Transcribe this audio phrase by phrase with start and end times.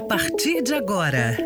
[0.00, 1.36] A partir de agora.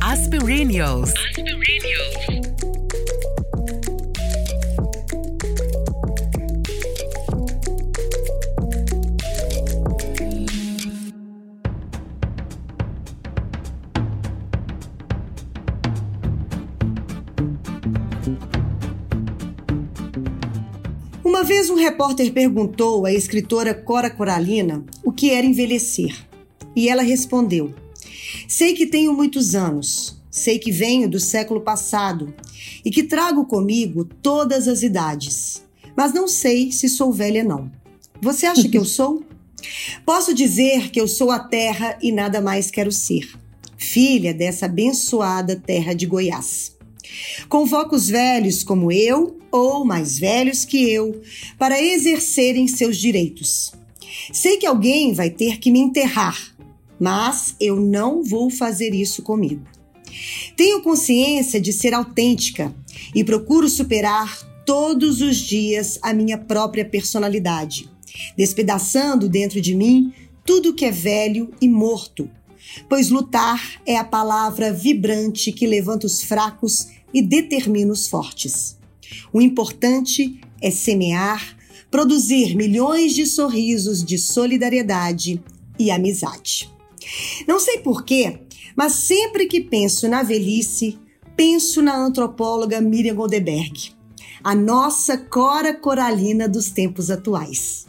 [0.00, 1.12] Aspirinios.
[1.12, 2.05] Uma
[21.76, 26.26] um repórter perguntou à escritora Cora Coralina o que era envelhecer.
[26.74, 27.74] E ela respondeu:
[28.48, 32.34] Sei que tenho muitos anos, sei que venho do século passado
[32.82, 35.62] e que trago comigo todas as idades,
[35.94, 37.70] mas não sei se sou velha não.
[38.22, 39.22] Você acha que eu sou?
[40.04, 43.38] Posso dizer que eu sou a terra e nada mais quero ser,
[43.76, 46.75] filha dessa abençoada terra de Goiás.
[47.48, 51.20] Convoco os velhos como eu ou mais velhos que eu
[51.58, 53.72] para exercerem seus direitos.
[54.32, 56.54] Sei que alguém vai ter que me enterrar,
[56.98, 59.62] mas eu não vou fazer isso comigo.
[60.56, 62.74] Tenho consciência de ser autêntica
[63.14, 67.88] e procuro superar todos os dias a minha própria personalidade,
[68.36, 70.12] despedaçando dentro de mim
[70.44, 72.30] tudo que é velho e morto,
[72.88, 78.76] pois lutar é a palavra vibrante que levanta os fracos e determina os fortes.
[79.32, 81.56] O importante é semear,
[81.90, 85.42] produzir milhões de sorrisos de solidariedade
[85.78, 86.70] e amizade.
[87.48, 88.40] Não sei porquê,
[88.76, 90.98] mas sempre que penso na velhice,
[91.34, 93.92] penso na antropóloga Miriam Goldberg,
[94.44, 97.86] a nossa Cora Coralina dos tempos atuais.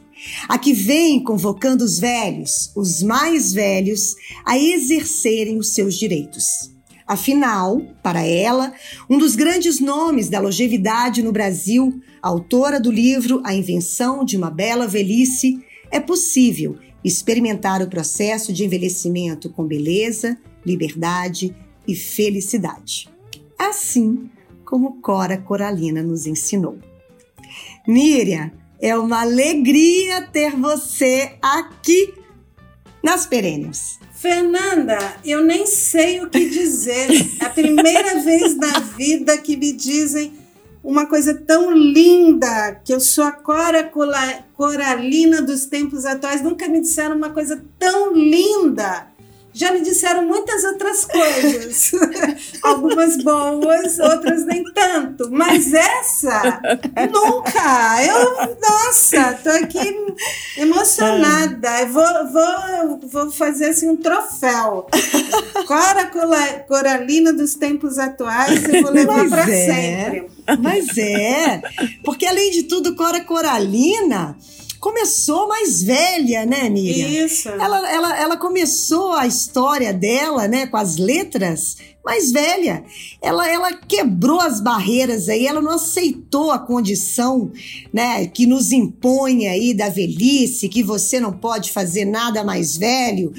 [0.47, 6.76] A que vem convocando os velhos, os mais velhos, a exercerem os seus direitos.
[7.07, 8.73] Afinal, para ela,
[9.09, 14.51] um dos grandes nomes da longevidade no Brasil, autora do livro A Invenção de uma
[14.51, 21.55] Bela Velhice, é possível experimentar o processo de envelhecimento com beleza, liberdade
[21.87, 23.09] e felicidade.
[23.57, 24.29] Assim
[24.65, 26.77] como Cora Coralina nos ensinou.
[27.87, 32.13] Miriam, é uma alegria ter você aqui
[33.01, 33.97] nas Perennials.
[34.17, 37.07] Fernanda, eu nem sei o que dizer.
[37.39, 40.33] É a primeira vez na vida que me dizem
[40.83, 43.91] uma coisa tão linda, que eu sou a Cora
[44.55, 46.41] Coralina dos tempos atuais.
[46.41, 49.07] Nunca me disseram uma coisa tão linda.
[49.57, 51.91] Já me disseram muitas outras coisas,
[52.61, 56.61] algumas boas, outras nem tanto, mas essa
[57.11, 58.05] nunca.
[58.05, 60.15] Eu, nossa, tô aqui
[60.57, 61.81] emocionada.
[61.81, 64.85] Eu vou, vou, vou fazer assim um troféu.
[65.65, 66.11] Cora
[66.67, 70.27] Coralina dos tempos atuais, eu vou levar para é, sempre.
[70.59, 71.63] Mas é,
[72.03, 74.37] porque além de tudo, Cora Coralina
[74.79, 77.25] começou mais velha, né, Miriam?
[77.25, 77.49] Isso.
[77.49, 81.77] Ela, ela, ela começou a história dela, né, com as letras
[82.07, 82.85] mais velha.
[83.21, 87.51] Ela, ela quebrou as barreiras aí, ela não aceitou a condição,
[87.91, 93.33] né, que nos impõe aí da velhice, que você não pode fazer nada mais velho.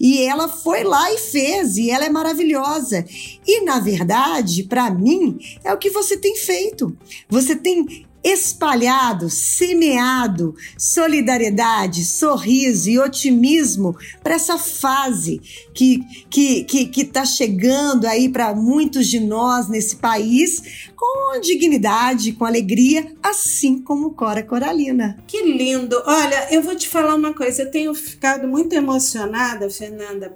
[0.00, 3.04] E ela foi lá e fez, e ela é maravilhosa.
[3.46, 6.96] E na verdade, para mim, é o que você tem feito.
[7.28, 15.40] Você tem espalhado, semeado solidariedade, sorriso e otimismo para essa fase
[15.74, 22.44] que que que está chegando aí para muitos de nós nesse país com dignidade, com
[22.44, 25.18] alegria, assim como Cora Coralina.
[25.26, 26.00] Que lindo!
[26.06, 27.62] Olha, eu vou te falar uma coisa.
[27.62, 30.34] Eu tenho ficado muito emocionada, Fernanda,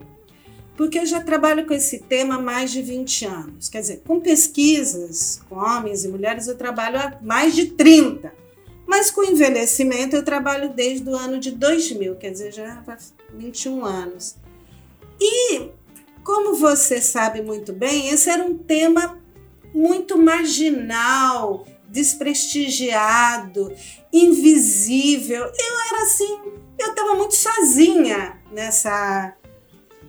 [0.79, 3.69] porque eu já trabalho com esse tema há mais de 20 anos.
[3.69, 8.33] Quer dizer, com pesquisas com homens e mulheres eu trabalho há mais de 30.
[8.87, 12.97] Mas com envelhecimento eu trabalho desde o ano de 2000, quer dizer, já há
[13.35, 14.37] 21 anos.
[15.21, 15.69] E,
[16.23, 19.21] como você sabe muito bem, esse era um tema
[19.75, 23.75] muito marginal, desprestigiado,
[24.13, 25.43] invisível.
[25.43, 26.39] Eu era assim,
[26.79, 29.35] eu estava muito sozinha nessa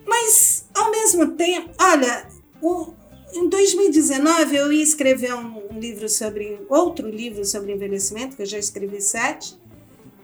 [0.10, 2.28] mas, ao mesmo tempo, olha,
[2.62, 2.94] o,
[3.34, 8.48] em 2019 eu ia escrever um, um, livro sobre, outro livro sobre envelhecimento, que eu
[8.48, 9.58] já escrevi sete,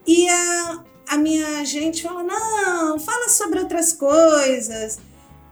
[0.06, 5.00] e a, a minha gente falou, não, fala sobre outras coisas,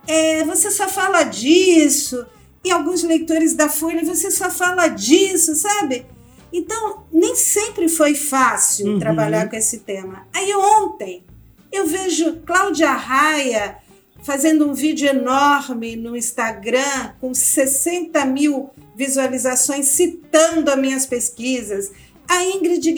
[0.08, 2.26] é, você só fala disso,
[2.64, 6.06] e alguns leitores da Folha, você só fala disso, sabe?
[6.52, 9.00] Então, nem sempre foi fácil uhum.
[9.00, 10.28] trabalhar com esse tema.
[10.34, 11.26] Aí ontem
[11.72, 13.80] eu vejo Cláudia Raia
[14.24, 21.92] fazendo um vídeo enorme no Instagram com 60 mil visualizações citando as minhas pesquisas.
[22.28, 22.92] A Ingrid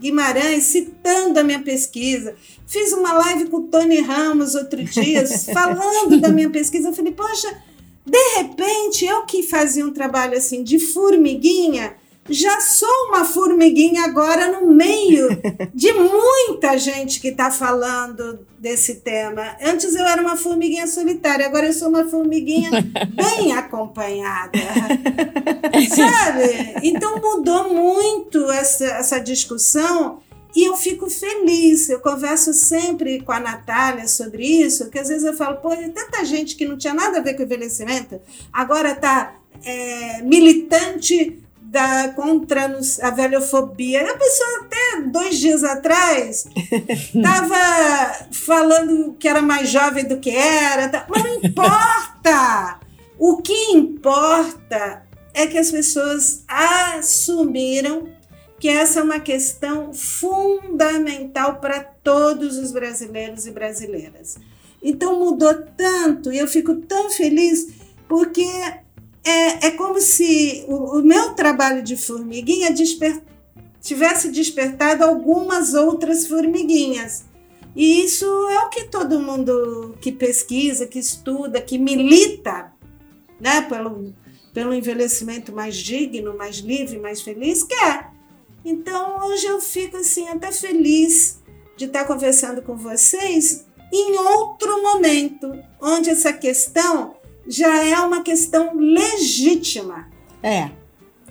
[0.00, 2.34] Guimarães citando a minha pesquisa.
[2.66, 6.88] Fiz uma live com o Tony Ramos outro dia, falando da minha pesquisa.
[6.88, 7.62] Eu falei, poxa,
[8.06, 11.96] de repente, eu que fazia um trabalho assim de formiguinha,
[12.28, 15.28] já sou uma formiguinha agora no meio
[15.74, 19.56] de muita gente que está falando desse tema.
[19.62, 22.70] Antes eu era uma formiguinha solitária, agora eu sou uma formiguinha
[23.12, 24.58] bem acompanhada.
[25.94, 26.76] Sabe?
[26.82, 30.20] Então mudou muito essa, essa discussão
[30.56, 31.90] e eu fico feliz.
[31.90, 35.90] Eu converso sempre com a Natália sobre isso, que às vezes eu falo, pô, tem
[35.90, 38.18] tanta gente que não tinha nada a ver com envelhecimento,
[38.52, 41.43] agora está é, militante
[41.74, 42.70] da, contra
[43.02, 44.08] a velhofobia.
[44.08, 46.46] A pessoa até dois dias atrás
[47.12, 52.78] estava falando que era mais jovem do que era, tá, mas não importa.
[53.18, 55.02] O que importa
[55.34, 58.08] é que as pessoas assumiram
[58.60, 64.38] que essa é uma questão fundamental para todos os brasileiros e brasileiras.
[64.80, 67.68] Então mudou tanto e eu fico tão feliz
[68.08, 68.46] porque
[69.24, 73.22] é, é como se o, o meu trabalho de formiguinha desper,
[73.80, 77.24] tivesse despertado algumas outras formiguinhas.
[77.74, 82.72] E isso é o que todo mundo que pesquisa, que estuda, que milita
[83.40, 84.14] né, pelo,
[84.52, 88.12] pelo envelhecimento mais digno, mais livre, mais feliz, quer.
[88.64, 91.42] Então hoje eu fico assim até feliz
[91.76, 98.74] de estar conversando com vocês em outro momento, onde essa questão já é uma questão
[98.76, 100.08] legítima.
[100.42, 100.70] É.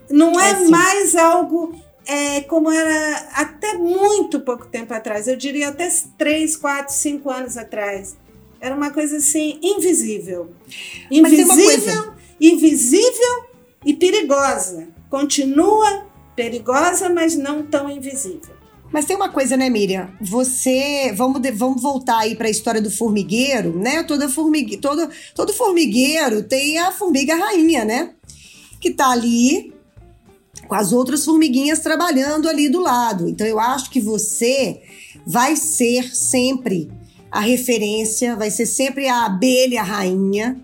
[0.09, 1.75] Não é, é mais algo
[2.05, 7.57] é, como era até muito pouco tempo atrás, eu diria até 3, 4, 5 anos
[7.57, 8.17] atrás.
[8.59, 10.51] Era uma coisa assim, invisível.
[11.11, 13.45] Invisível, invisível
[13.85, 14.87] e perigosa.
[15.09, 16.05] Continua
[16.35, 18.55] perigosa, mas não tão invisível.
[18.93, 20.11] Mas tem uma coisa, né, Miriam?
[20.21, 21.11] Você.
[21.15, 24.03] Vamos, vamos voltar aí para a história do formigueiro, né?
[24.03, 28.11] Toda formigue, todo, todo formigueiro tem a formiga rainha, né?
[28.79, 29.73] Que tá ali
[30.67, 33.27] com as outras formiguinhas trabalhando ali do lado.
[33.27, 34.79] Então eu acho que você
[35.25, 36.91] vai ser sempre
[37.31, 40.61] a referência, vai ser sempre a abelha rainha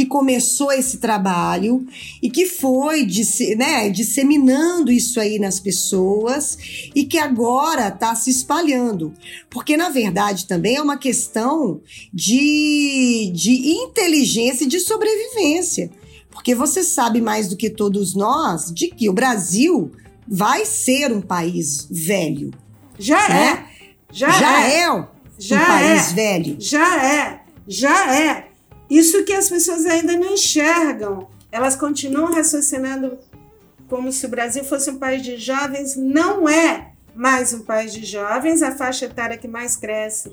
[0.00, 1.86] que começou esse trabalho
[2.22, 3.06] e que foi
[3.54, 6.56] né, disseminando isso aí nas pessoas
[6.94, 9.12] e que agora está se espalhando.
[9.50, 11.82] Porque, na verdade, também é uma questão
[12.14, 15.90] de, de inteligência e de sobrevivência.
[16.30, 19.92] Porque você sabe mais do que todos nós de que o Brasil
[20.26, 22.52] vai ser um país velho.
[22.98, 23.66] Já né?
[23.68, 23.80] é.
[24.10, 24.80] Já, já é.
[24.80, 25.06] é um
[25.38, 26.14] já país é.
[26.14, 26.56] velho.
[26.58, 27.40] Já é.
[27.68, 28.49] Já é.
[28.90, 31.28] Isso que as pessoas ainda não enxergam.
[31.52, 33.16] Elas continuam raciocinando
[33.88, 35.94] como se o Brasil fosse um país de jovens.
[35.96, 38.62] Não é mais um país de jovens.
[38.62, 40.32] A faixa etária que mais cresce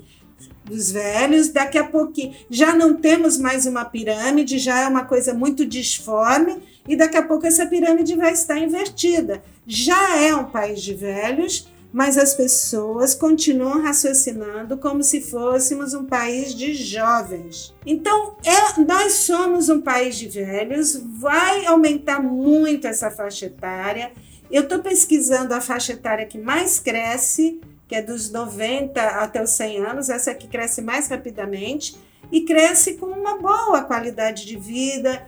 [0.64, 1.48] dos velhos.
[1.48, 6.60] Daqui a pouquinho já não temos mais uma pirâmide, já é uma coisa muito disforme.
[6.86, 9.42] E daqui a pouco essa pirâmide vai estar invertida.
[9.66, 16.04] Já é um país de velhos mas as pessoas continuam raciocinando como se fôssemos um
[16.04, 17.74] país de jovens.
[17.86, 24.12] Então, é, nós somos um país de velhos, vai aumentar muito essa faixa etária.
[24.50, 29.50] Eu estou pesquisando a faixa etária que mais cresce, que é dos 90 até os
[29.50, 31.96] 100 anos, essa que cresce mais rapidamente
[32.30, 35.26] e cresce com uma boa qualidade de vida.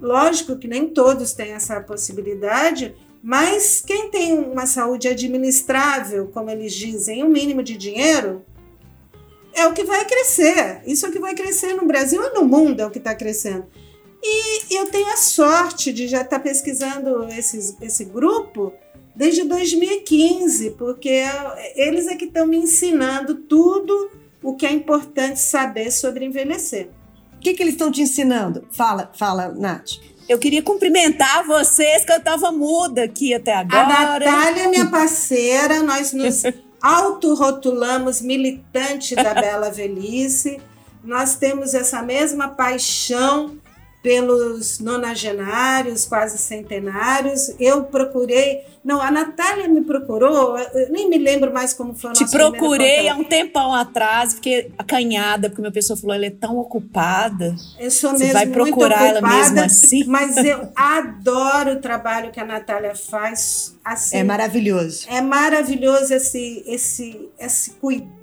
[0.00, 6.72] Lógico que nem todos têm essa possibilidade, mas quem tem uma saúde administrável, como eles
[6.72, 8.44] dizem, um mínimo de dinheiro,
[9.54, 10.82] é o que vai crescer.
[10.86, 13.14] Isso é o que vai crescer no Brasil e no mundo, é o que está
[13.14, 13.66] crescendo.
[14.22, 18.72] E eu tenho a sorte de já estar tá pesquisando esses, esse grupo
[19.14, 21.22] desde 2015, porque
[21.74, 24.10] eles é que estão me ensinando tudo
[24.42, 26.90] o que é importante saber sobre envelhecer.
[27.34, 28.66] O que, que eles estão te ensinando?
[28.70, 29.98] Fala, fala, Nath.
[30.28, 33.82] Eu queria cumprimentar vocês, que eu estava muda aqui até agora.
[33.82, 36.42] A Natália minha parceira, nós nos
[36.82, 40.60] autorrotulamos militante da Bela Velhice.
[41.02, 43.56] Nós temos essa mesma paixão
[44.02, 47.54] pelos nonagenários, quase centenários.
[47.58, 48.64] Eu procurei.
[48.84, 53.08] Não, a Natália me procurou, eu nem me lembro mais como foi a Te procurei
[53.08, 57.54] há um tempão atrás, fiquei acanhada, porque minha pessoa falou: ela é tão ocupada.
[57.78, 60.04] Eu sou mesmo Você vai procurar ocupada, ela mesmo assim?
[60.04, 63.76] Mas eu adoro o trabalho que a Natália faz.
[63.84, 65.06] Assim, é maravilhoso.
[65.08, 68.17] É maravilhoso esse, esse, esse cuidado,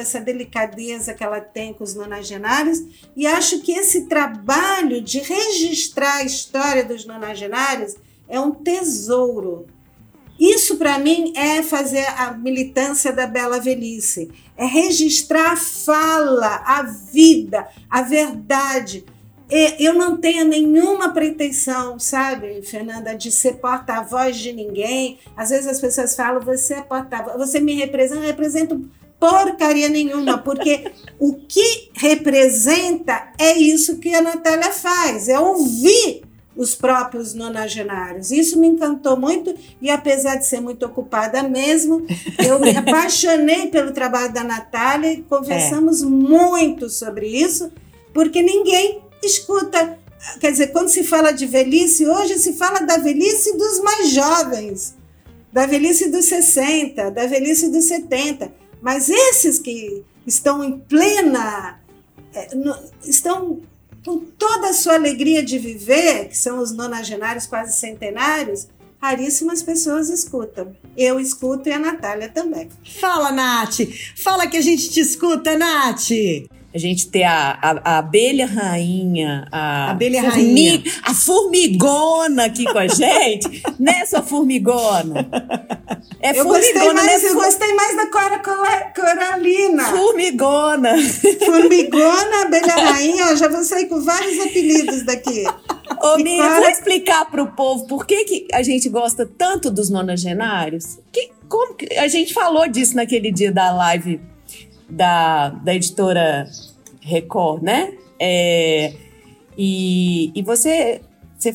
[0.00, 2.82] essa delicadeza que ela tem com os nonagenários.
[3.16, 7.96] E acho que esse trabalho de registrar a história dos nonagenários
[8.28, 9.66] é um tesouro.
[10.38, 14.30] Isso, para mim, é fazer a militância da bela velhice.
[14.56, 19.04] É registrar a fala, a vida, a verdade.
[19.78, 25.18] Eu não tenho nenhuma pretensão, sabe, Fernanda, de ser porta-voz de ninguém.
[25.36, 28.88] Às vezes as pessoas falam, você é porta-voz, você me representa, eu represento
[29.18, 36.22] porcaria nenhuma, porque o que representa é isso que a Natália faz, é ouvir
[36.58, 38.32] os próprios nonagenários.
[38.32, 42.04] Isso me encantou muito e apesar de ser muito ocupada mesmo,
[42.44, 46.06] eu me apaixonei pelo trabalho da Natália e conversamos é.
[46.06, 47.70] muito sobre isso,
[48.12, 49.96] porque ninguém escuta.
[50.40, 54.96] Quer dizer, quando se fala de velhice, hoje se fala da velhice dos mais jovens,
[55.52, 58.50] da velhice dos 60, da velhice dos 70.
[58.80, 61.80] Mas esses que estão em plena.
[62.34, 62.48] É,
[63.02, 63.62] estão
[64.04, 68.68] com toda a sua alegria de viver, que são os nonagenários quase centenários,
[69.00, 70.76] raríssimas pessoas escutam.
[70.96, 72.68] Eu escuto e a Natália também.
[73.00, 73.80] Fala, Nath!
[74.16, 76.10] Fala que a gente te escuta, Nath!
[76.78, 80.82] A gente ter a, a, a abelha rainha, a, abelha formi, rainha.
[81.02, 85.28] a formigona aqui com a gente, né, sua formigona?
[86.20, 87.28] É eu formigona, gostei mais, né?
[87.30, 89.84] Eu gostei mais da Cora Coralina.
[89.86, 90.90] Formigona.
[91.44, 95.42] Formigona, abelha rainha, já vou sair com vários apelidos daqui.
[96.00, 96.60] Ô, Miriam, Cora...
[96.60, 101.00] vou explicar para o povo por que, que a gente gosta tanto dos nonagenários?
[101.10, 104.20] Que, como que, a gente falou disso naquele dia da live
[104.88, 106.48] da, da editora
[107.08, 107.92] Record, né?
[108.20, 108.92] É,
[109.56, 111.00] e, e você,
[111.36, 111.54] você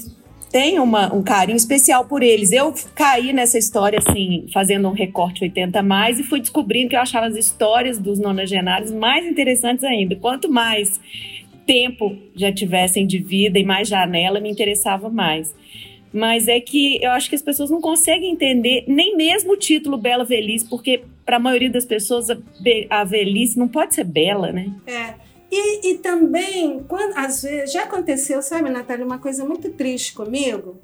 [0.51, 2.51] tem uma, um carinho especial por eles.
[2.51, 7.01] Eu caí nessa história, assim, fazendo um recorte 80 mais e fui descobrindo que eu
[7.01, 10.15] achava as histórias dos nonagenários mais interessantes ainda.
[10.15, 11.00] Quanto mais
[11.65, 15.55] tempo já tivessem de vida e mais janela, me interessava mais.
[16.13, 19.98] Mas é que eu acho que as pessoas não conseguem entender nem mesmo o título
[19.98, 22.38] Bela Velhice, porque para a maioria das pessoas a,
[22.89, 24.72] a, velhice não pode ser bela, né?
[24.86, 25.13] É.
[25.55, 30.79] E, e também, quando, às vezes, já aconteceu, sabe, Natália, uma coisa muito triste comigo,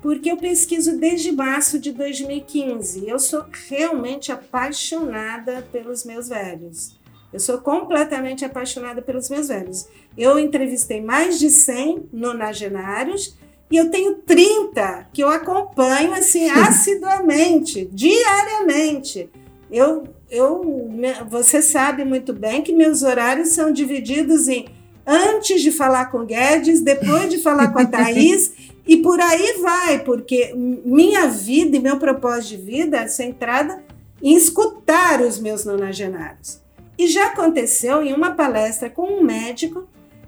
[0.00, 3.08] porque eu pesquiso desde março de 2015.
[3.08, 6.96] Eu sou realmente apaixonada pelos meus velhos.
[7.32, 9.88] Eu sou completamente apaixonada pelos meus velhos.
[10.16, 13.36] Eu entrevistei mais de 100 nonagenários
[13.68, 19.28] e eu tenho 30 que eu acompanho assim assiduamente, diariamente.
[19.70, 20.90] Eu, eu,
[21.28, 24.66] você sabe muito bem que meus horários são divididos em
[25.06, 28.52] antes de falar com Guedes, depois de falar com a Thaís,
[28.86, 33.82] e por aí vai, porque minha vida e meu propósito de vida é centrada
[34.22, 36.60] em escutar os meus nonagenários.
[36.98, 39.86] E já aconteceu em uma palestra com um médico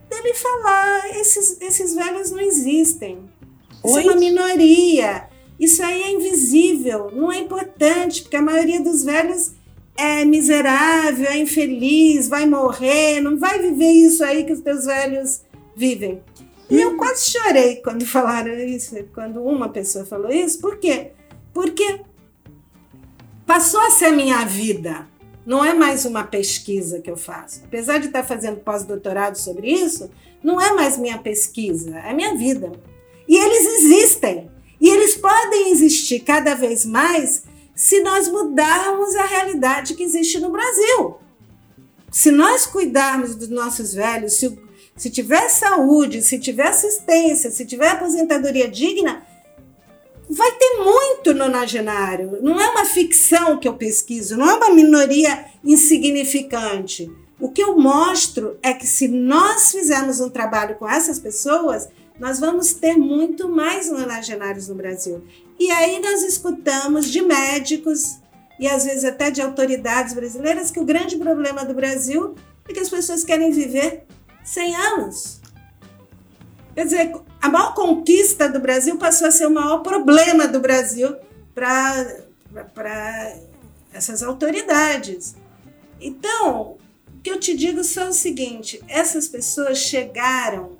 [0.08, 3.18] dele falar: esses, esses velhos não existem.
[3.84, 4.02] Isso Oi?
[4.02, 5.28] é uma minoria.
[5.58, 9.52] Isso aí é invisível, não é importante, porque a maioria dos velhos
[9.96, 15.42] é miserável, é infeliz, vai morrer, não vai viver isso aí que os teus velhos
[15.74, 16.22] vivem.
[16.70, 20.60] E eu quase chorei quando falaram isso, quando uma pessoa falou isso.
[20.60, 21.12] Por quê?
[21.52, 22.00] Porque
[23.44, 25.08] passou a ser a minha vida.
[25.44, 27.62] Não é mais uma pesquisa que eu faço.
[27.64, 30.10] Apesar de estar fazendo pós-doutorado sobre isso,
[30.44, 32.70] não é mais minha pesquisa, é minha vida.
[33.26, 34.50] E eles existem.
[34.80, 37.42] E eles podem existir cada vez mais
[37.74, 41.16] se nós mudarmos a realidade que existe no Brasil.
[42.10, 44.58] Se nós cuidarmos dos nossos velhos, se,
[44.96, 49.22] se tiver saúde, se tiver assistência, se tiver aposentadoria digna,
[50.28, 52.38] vai ter muito nonagenário.
[52.42, 57.10] Não é uma ficção que eu pesquiso, não é uma minoria insignificante.
[57.40, 61.88] O que eu mostro é que se nós fizermos um trabalho com essas pessoas,
[62.18, 65.24] nós vamos ter muito mais nonagenários no Brasil.
[65.58, 68.18] E aí nós escutamos de médicos
[68.58, 72.34] e às vezes até de autoridades brasileiras que o grande problema do Brasil
[72.68, 74.04] é que as pessoas querem viver
[74.44, 75.40] 100 anos.
[76.74, 81.16] Quer dizer, a maior conquista do Brasil passou a ser o maior problema do Brasil
[81.54, 83.34] para
[83.92, 85.36] essas autoridades.
[86.00, 86.76] Então,
[87.08, 90.77] o que eu te digo só o seguinte: essas pessoas chegaram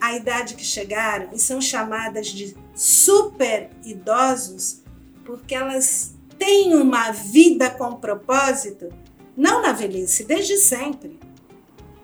[0.00, 4.82] a idade que chegaram e são chamadas de super idosos
[5.24, 8.92] porque elas têm uma vida com propósito,
[9.36, 11.18] não na velhice, desde sempre.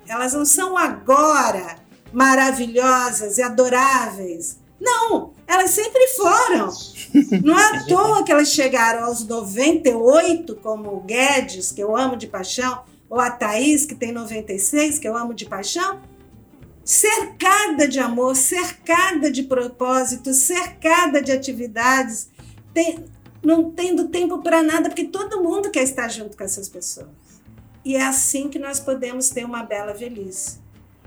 [0.08, 1.76] Elas não são agora
[2.12, 4.58] maravilhosas e adoráveis.
[4.80, 6.72] Não, elas sempre foram.
[7.44, 12.16] Não é à toa que elas chegaram aos 98, como o Guedes, que eu amo
[12.16, 16.00] de paixão, ou a Thaís, que tem 96, que eu amo de paixão,
[16.84, 22.30] cercada de amor, cercada de propósito, cercada de atividades.
[22.72, 23.04] Tem,
[23.42, 27.08] não tendo tempo para nada, porque todo mundo quer estar junto com essas pessoas.
[27.84, 30.58] E é assim que nós podemos ter uma bela velhice,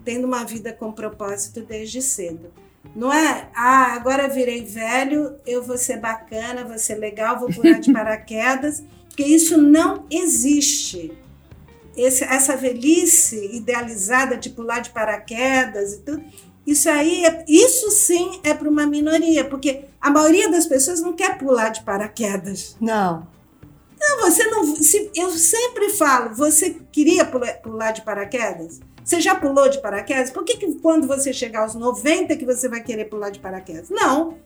[0.03, 2.51] tendo uma vida com propósito desde cedo.
[2.95, 7.79] Não é, ah, agora virei velho, eu vou ser bacana, vou ser legal, vou pular
[7.79, 11.13] de paraquedas, porque isso não existe.
[11.95, 16.23] Esse, essa velhice idealizada de pular de paraquedas e tudo,
[16.65, 21.13] isso aí, é, isso sim é para uma minoria, porque a maioria das pessoas não
[21.13, 22.77] quer pular de paraquedas.
[22.79, 23.27] Não.
[24.00, 24.75] Não, você não.
[24.75, 28.79] Se, eu sempre falo, você queria pular, pular de paraquedas?
[29.03, 30.31] Você já pulou de paraquedas?
[30.31, 33.89] Por que, que quando você chegar aos 90 que você vai querer pular de paraquedas?
[33.89, 34.38] Não.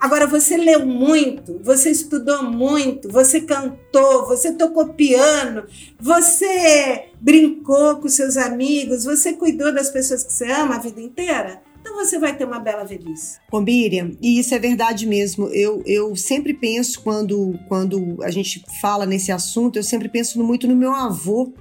[0.00, 5.64] Agora, você leu muito, você estudou muito, você cantou, você tocou piano,
[5.98, 11.60] você brincou com seus amigos, você cuidou das pessoas que você ama a vida inteira.
[11.80, 13.38] Então você vai ter uma bela velhice.
[13.50, 15.48] Ô Miriam, e isso é verdade mesmo.
[15.48, 20.68] Eu, eu sempre penso, quando, quando a gente fala nesse assunto, eu sempre penso muito
[20.68, 21.52] no meu avô,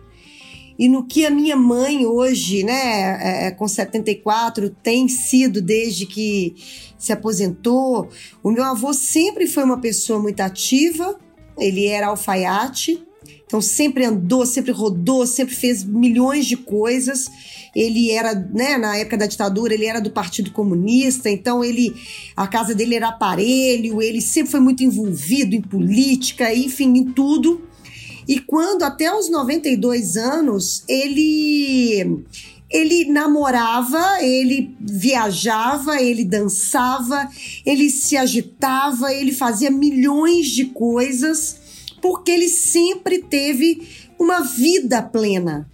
[0.77, 6.05] e no que a minha mãe hoje, né, é, é com 74, tem sido desde
[6.05, 6.55] que
[6.98, 8.10] se aposentou.
[8.43, 11.17] O meu avô sempre foi uma pessoa muito ativa,
[11.57, 13.03] ele era alfaiate,
[13.46, 17.27] então sempre andou, sempre rodou, sempre fez milhões de coisas.
[17.74, 21.96] Ele era, né, na época da ditadura, ele era do Partido Comunista, então ele
[22.36, 27.66] a casa dele era aparelho, ele sempre foi muito envolvido em política, enfim, em tudo.
[28.27, 32.24] E quando até os 92 anos, ele
[32.69, 37.29] ele namorava, ele viajava, ele dançava,
[37.65, 41.57] ele se agitava, ele fazia milhões de coisas,
[42.01, 43.88] porque ele sempre teve
[44.19, 45.69] uma vida plena.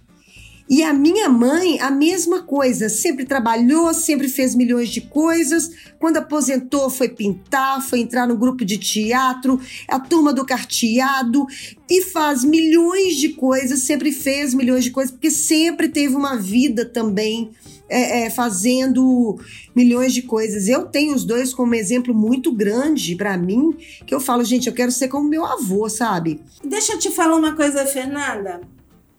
[0.68, 5.70] E a minha mãe, a mesma coisa, sempre trabalhou, sempre fez milhões de coisas.
[5.98, 11.46] Quando aposentou, foi pintar, foi entrar no grupo de teatro, a turma do carteado,
[11.88, 16.86] e faz milhões de coisas, sempre fez milhões de coisas, porque sempre teve uma vida
[16.86, 17.50] também
[17.86, 19.38] é, é, fazendo
[19.76, 20.66] milhões de coisas.
[20.66, 24.72] Eu tenho os dois como exemplo muito grande para mim, que eu falo, gente, eu
[24.72, 26.40] quero ser como meu avô, sabe?
[26.64, 28.62] Deixa eu te falar uma coisa, Fernanda.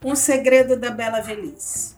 [0.06, 1.96] Um segredo da bela velhice.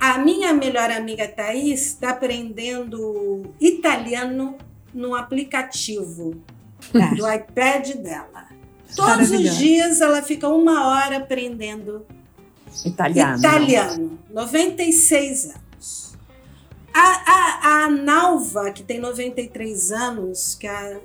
[0.00, 4.56] A minha melhor amiga Thaís está aprendendo italiano
[4.94, 6.42] no aplicativo
[6.94, 7.14] é.
[7.14, 8.48] do iPad dela.
[8.94, 12.06] Todos os dias ela fica uma hora aprendendo
[12.86, 13.38] italiano.
[13.38, 14.18] Italiano.
[14.30, 16.16] 96 anos.
[16.94, 21.00] A, a, a Nalva, que tem 93 anos, que é a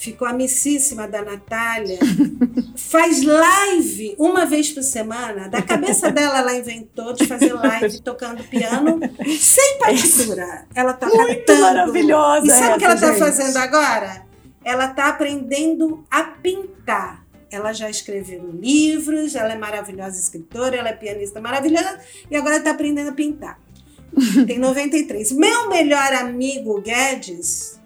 [0.00, 1.98] ficou amicíssima da Natália,
[2.74, 5.46] faz live uma vez por semana.
[5.48, 8.98] Da cabeça dela, ela inventou de fazer live tocando piano
[9.38, 10.66] sem partitura.
[10.74, 11.60] Ela tá Muito cantando.
[11.60, 12.46] maravilhosa.
[12.46, 14.24] E sabe o que ela está fazendo agora?
[14.64, 17.22] Ela está aprendendo a pintar.
[17.50, 21.98] Ela já escreveu livros, ela é maravilhosa escritora, ela é pianista maravilhosa
[22.30, 23.60] e agora está aprendendo a pintar.
[24.46, 25.32] Tem 93.
[25.32, 27.79] Meu melhor amigo Guedes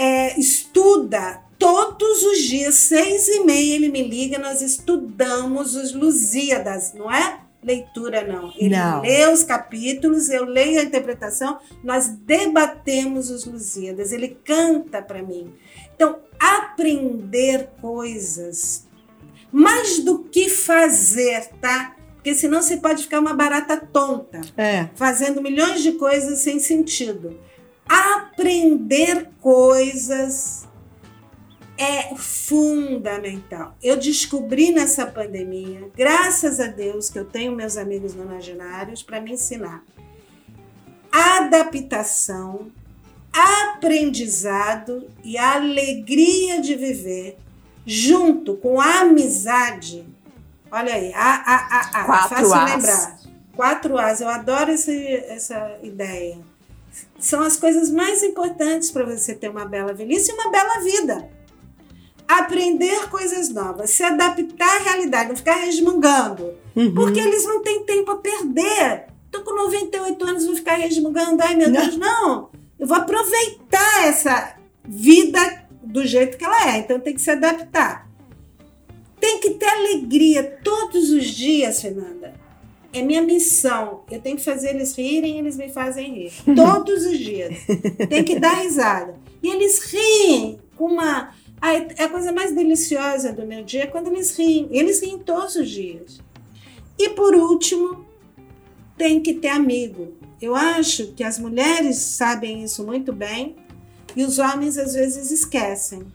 [0.00, 6.94] é, estuda todos os dias, seis e meia, ele me liga, nós estudamos os Lusíadas,
[6.94, 7.40] não é?
[7.62, 8.50] Leitura não.
[8.56, 9.02] Ele Não.
[9.02, 15.52] lê os capítulos, eu leio a interpretação, nós debatemos os Lusíadas, ele canta para mim.
[15.94, 18.86] Então, aprender coisas,
[19.52, 21.94] mais do que fazer, tá?
[22.14, 24.88] Porque senão você pode ficar uma barata tonta É.
[24.94, 27.38] fazendo milhões de coisas sem sentido.
[27.90, 30.64] Aprender coisas
[31.76, 33.74] é fundamental.
[33.82, 39.32] Eu descobri nessa pandemia, graças a Deus que eu tenho meus amigos nonagenários para me
[39.32, 39.82] ensinar.
[41.10, 42.70] Adaptação,
[43.32, 47.38] aprendizado e alegria de viver
[47.84, 50.06] junto com a amizade.
[50.70, 52.04] Olha aí, a, a, a, a.
[52.04, 52.70] Quatro fácil As.
[52.70, 53.20] lembrar.
[53.56, 56.49] Quatro As, eu adoro esse, essa ideia.
[57.18, 61.30] São as coisas mais importantes para você ter uma bela velhice e uma bela vida.
[62.26, 66.54] Aprender coisas novas, se adaptar à realidade, não ficar resmungando.
[66.74, 66.94] Uhum.
[66.94, 69.06] Porque eles não têm tempo a perder.
[69.30, 71.42] Tô com 98 anos, vou ficar resmungando.
[71.42, 71.80] Ai, meu Não.
[71.80, 72.50] Deus, não.
[72.78, 76.78] Eu vou aproveitar essa vida do jeito que ela é.
[76.78, 78.08] Então tem que se adaptar.
[79.20, 82.34] Tem que ter alegria todos os dias, Fernanda.
[82.92, 84.02] É minha missão.
[84.10, 86.32] Eu tenho que fazer eles rirem, eles me fazem rir.
[86.54, 87.54] Todos os dias.
[88.08, 89.14] Tem que dar risada.
[89.42, 91.34] E eles riem com uma.
[91.60, 94.68] Ai, é a coisa mais deliciosa do meu dia é quando eles riem.
[94.70, 96.20] Eles riem todos os dias.
[96.98, 98.04] E por último,
[98.96, 100.14] tem que ter amigo.
[100.40, 103.56] Eu acho que as mulheres sabem isso muito bem.
[104.16, 106.06] E os homens às vezes esquecem.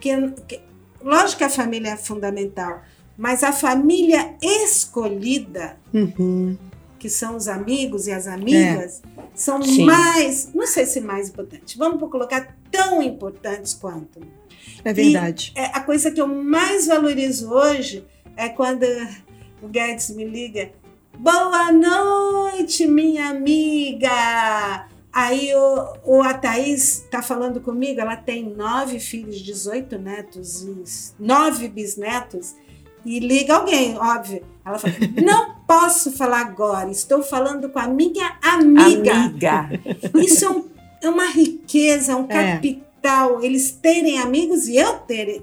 [0.00, 0.10] Que,
[0.46, 0.60] que,
[1.00, 2.82] lógico que a família é fundamental,
[3.16, 6.56] mas a família escolhida, Uhum.
[6.98, 9.02] que são os amigos e as amigas,
[9.34, 9.84] são Sim.
[9.84, 14.20] mais, não sei se mais importantes, vamos colocar tão importantes quanto.
[14.84, 15.52] É verdade.
[15.54, 18.04] É, a coisa que eu mais valorizo hoje
[18.36, 18.84] é quando
[19.62, 20.72] o Guedes me liga.
[21.18, 24.88] Boa noite, minha amiga!
[25.12, 31.12] Aí o, o a Thaís está falando comigo, ela tem nove filhos, 18 netos e
[31.18, 32.54] nove bisnetos,
[33.04, 34.42] e liga alguém, óbvio.
[34.64, 39.12] Ela fala: não posso falar agora, estou falando com a minha amiga.
[39.14, 39.70] Amiga.
[40.16, 40.64] Isso é, um-
[41.02, 42.54] é uma riqueza, um É.
[42.56, 43.42] capital.
[43.42, 45.42] Eles terem amigos e eu ter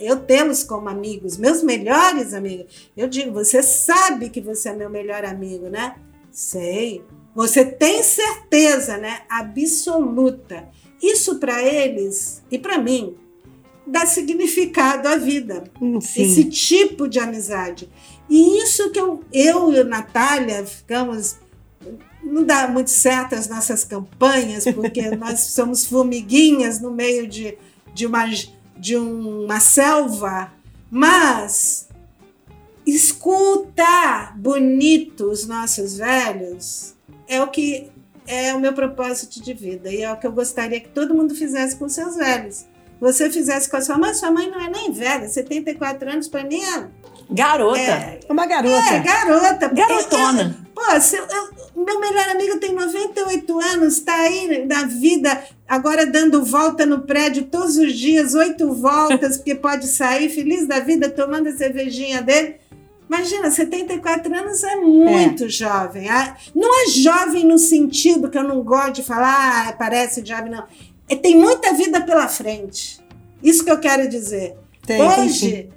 [0.00, 2.90] eu tê-los como amigos, meus melhores amigos.
[2.96, 5.94] Eu digo, você sabe que você é meu melhor amigo, né?
[6.32, 7.04] Sei.
[7.34, 9.20] Você tem certeza, né?
[9.28, 10.68] Absoluta.
[11.00, 13.14] Isso para eles e para mim
[13.86, 15.64] dá significado à vida
[16.00, 16.22] Sim.
[16.22, 17.88] esse tipo de amizade.
[18.28, 21.36] E isso que eu, eu e a Natália ficamos.
[22.22, 27.56] Não dá muito certo as nossas campanhas, porque nós somos formiguinhas no meio de,
[27.94, 28.24] de, uma,
[28.76, 30.52] de uma selva,
[30.90, 31.88] mas
[32.84, 36.94] escutar bonito os nossos velhos
[37.28, 37.90] é o que
[38.26, 41.34] é o meu propósito de vida e é o que eu gostaria que todo mundo
[41.34, 42.64] fizesse com seus velhos.
[43.00, 46.44] Você fizesse com a sua mãe, sua mãe não é nem velha, 74 anos para
[46.44, 46.86] mim é,
[47.30, 47.78] Garota.
[47.80, 48.94] é, Uma garota.
[48.94, 49.68] é garota.
[49.68, 50.56] Garotona.
[50.60, 55.42] Eu- Pô, se eu- eu- meu melhor amigo tem 98 anos, está aí na vida,
[55.68, 60.80] agora dando volta no prédio todos os dias, oito voltas, porque pode sair feliz da
[60.80, 62.56] vida, tomando a cervejinha dele.
[63.08, 66.08] Imagina, 74 anos é muito jovem.
[66.08, 70.50] Ah, Não é jovem no sentido que eu não gosto de falar, ah, parece jovem,
[70.50, 70.64] não.
[71.08, 73.00] É, tem muita vida pela frente.
[73.42, 74.56] Isso que eu quero dizer.
[74.86, 75.26] Tem, tem.
[75.26, 75.70] Hoje,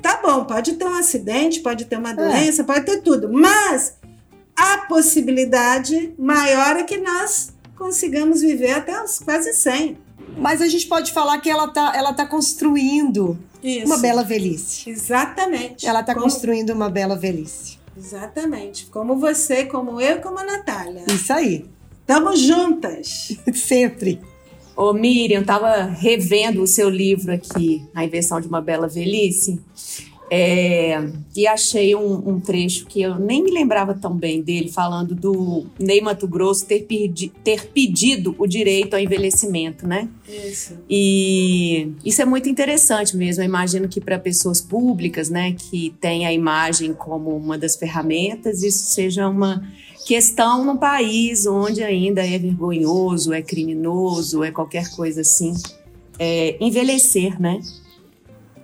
[0.00, 3.96] tá bom, pode ter um acidente, pode ter uma doença, pode ter tudo, mas
[4.56, 9.96] a possibilidade maior é que nós consigamos viver até os quase 100.
[10.36, 13.86] Mas a gente pode falar que ela tá, ela tá construindo Isso.
[13.86, 14.90] uma bela velhice.
[14.90, 15.86] Exatamente.
[15.86, 17.78] Ela tá como, construindo uma bela velhice.
[17.96, 18.86] Exatamente.
[18.86, 21.04] Como você, como eu, como a Natália.
[21.08, 21.64] Isso aí.
[22.00, 23.36] Estamos juntas.
[23.54, 24.20] Sempre.
[24.78, 29.60] Ô Miriam, tava revendo o seu livro aqui, A Invenção de uma Bela Velhice,
[30.30, 35.16] é, e achei um, um trecho que eu nem me lembrava tão bem dele, falando
[35.16, 36.86] do Ney Mato Grosso ter,
[37.42, 40.08] ter pedido o direito ao envelhecimento, né?
[40.28, 40.78] Isso.
[40.88, 43.42] E isso é muito interessante mesmo.
[43.42, 48.62] Eu imagino que para pessoas públicas, né, que têm a imagem como uma das ferramentas,
[48.62, 49.60] isso seja uma
[50.08, 55.52] questão num país onde ainda é vergonhoso, é criminoso, é qualquer coisa assim.
[56.18, 57.60] É, envelhecer, né?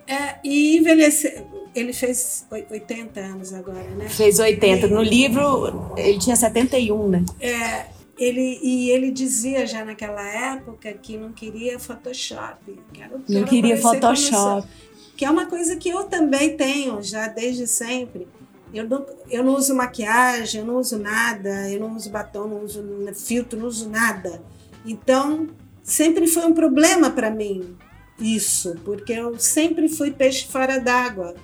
[0.07, 1.45] É, e envelhecer.
[1.75, 4.09] Ele fez oi- 80 anos agora, né?
[4.09, 4.87] Fez 80.
[4.87, 7.23] No livro, ele tinha 71, né?
[7.39, 7.85] É,
[8.17, 12.79] ele, e ele dizia já naquela época que não queria Photoshop.
[12.91, 14.67] Quero, Não queria Photoshop.
[15.15, 18.27] Que é uma coisa que eu também tenho já desde sempre.
[18.75, 22.63] Eu não, eu não uso maquiagem, eu não uso nada, eu não uso batom, não
[22.63, 22.83] uso
[23.15, 24.41] filtro, não uso nada.
[24.85, 25.47] Então,
[25.83, 27.75] sempre foi um problema para mim
[28.19, 31.35] isso, porque eu sempre fui peixe fora d'água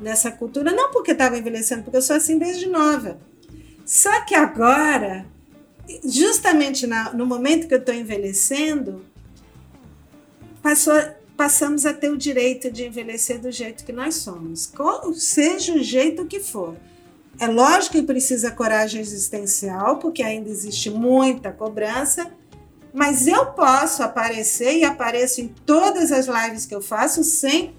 [0.00, 0.72] nessa cultura.
[0.72, 3.18] Não porque estava envelhecendo, porque eu sou assim desde nova.
[3.86, 5.26] Só que agora,
[6.04, 9.04] justamente na- no momento que eu estou envelhecendo,
[10.62, 10.94] passou,
[11.36, 15.82] passamos a ter o direito de envelhecer do jeito que nós somos, qual- seja o
[15.82, 16.76] jeito que for.
[17.40, 22.30] É lógico que precisa coragem existencial, porque ainda existe muita cobrança,
[22.92, 27.74] mas eu posso aparecer e apareço em todas as lives que eu faço sem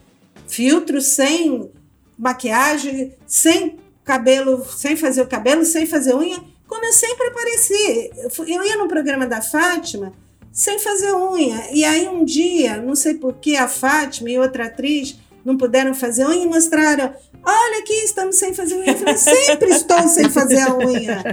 [0.45, 1.71] filtro, sem
[2.17, 8.11] maquiagem, sem cabelo, sem fazer o cabelo, sem fazer unha, como eu sempre apareci.
[8.47, 10.11] Eu ia no programa da Fátima
[10.55, 11.67] sem fazer unha.
[11.73, 15.93] E aí um dia, não sei por que a Fátima e outra atriz não puderam
[15.93, 17.13] fazer unha e mostraram.
[17.43, 18.93] Olha aqui, estamos sem fazer unha.
[18.93, 21.23] Eu falei, sempre estou sem fazer a unha.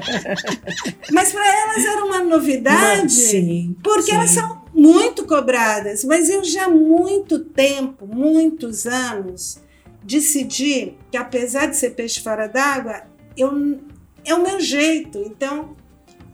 [1.12, 3.12] Mas para elas era uma novidade.
[3.12, 3.76] Sim.
[3.80, 4.16] Porque sim.
[4.16, 9.60] elas são muito cobradas, mas eu já há muito tempo, muitos anos,
[10.02, 13.04] decidi que apesar de ser peixe fora d'água,
[13.36, 13.78] eu
[14.24, 15.18] é o meu jeito.
[15.18, 15.76] Então,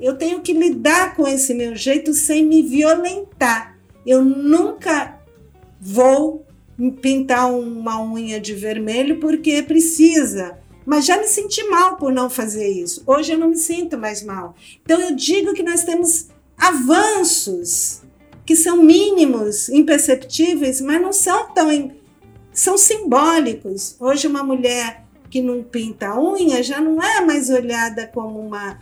[0.00, 3.78] eu tenho que lidar com esse meu jeito sem me violentar.
[4.06, 5.18] Eu nunca
[5.80, 6.46] vou
[7.00, 10.58] pintar uma unha de vermelho porque precisa.
[10.86, 13.02] Mas já me senti mal por não fazer isso.
[13.06, 14.54] Hoje eu não me sinto mais mal.
[14.82, 18.02] Então eu digo que nós temos avanços
[18.48, 21.92] que são mínimos, imperceptíveis, mas não são tão.
[22.50, 23.94] são simbólicos.
[24.00, 28.80] Hoje, uma mulher que não pinta a unha já não é mais olhada como uma.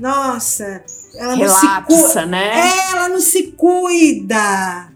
[0.00, 0.84] Nossa,
[1.14, 2.72] ela Relapsa, não se né?
[2.92, 4.92] Ela não se cuida.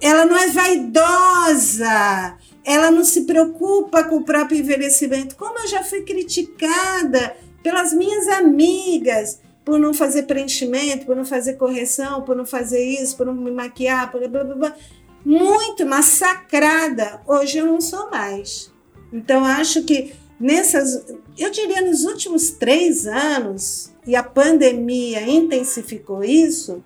[0.00, 2.36] Ela não é vaidosa.
[2.64, 5.36] Ela não se preocupa com o próprio envelhecimento.
[5.36, 11.54] Como eu já fui criticada pelas minhas amigas por não fazer preenchimento, por não fazer
[11.54, 14.76] correção, por não fazer isso, por não me maquiar, por blá blá blá.
[15.24, 17.20] Muito massacrada.
[17.26, 18.70] Hoje eu não sou mais.
[19.12, 21.04] Então acho que nessas,
[21.38, 26.82] eu diria nos últimos três anos, e a pandemia intensificou isso,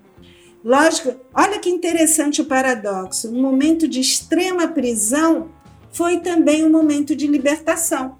[0.64, 3.28] lógico, olha que interessante o paradoxo.
[3.28, 5.50] Um momento de extrema prisão
[5.92, 8.18] foi também um momento de libertação.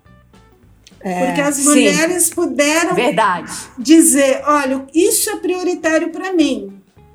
[1.01, 1.65] É, Porque as sim.
[1.65, 3.53] mulheres puderam Verdade.
[3.79, 6.73] dizer: olha, isso é prioritário para mim,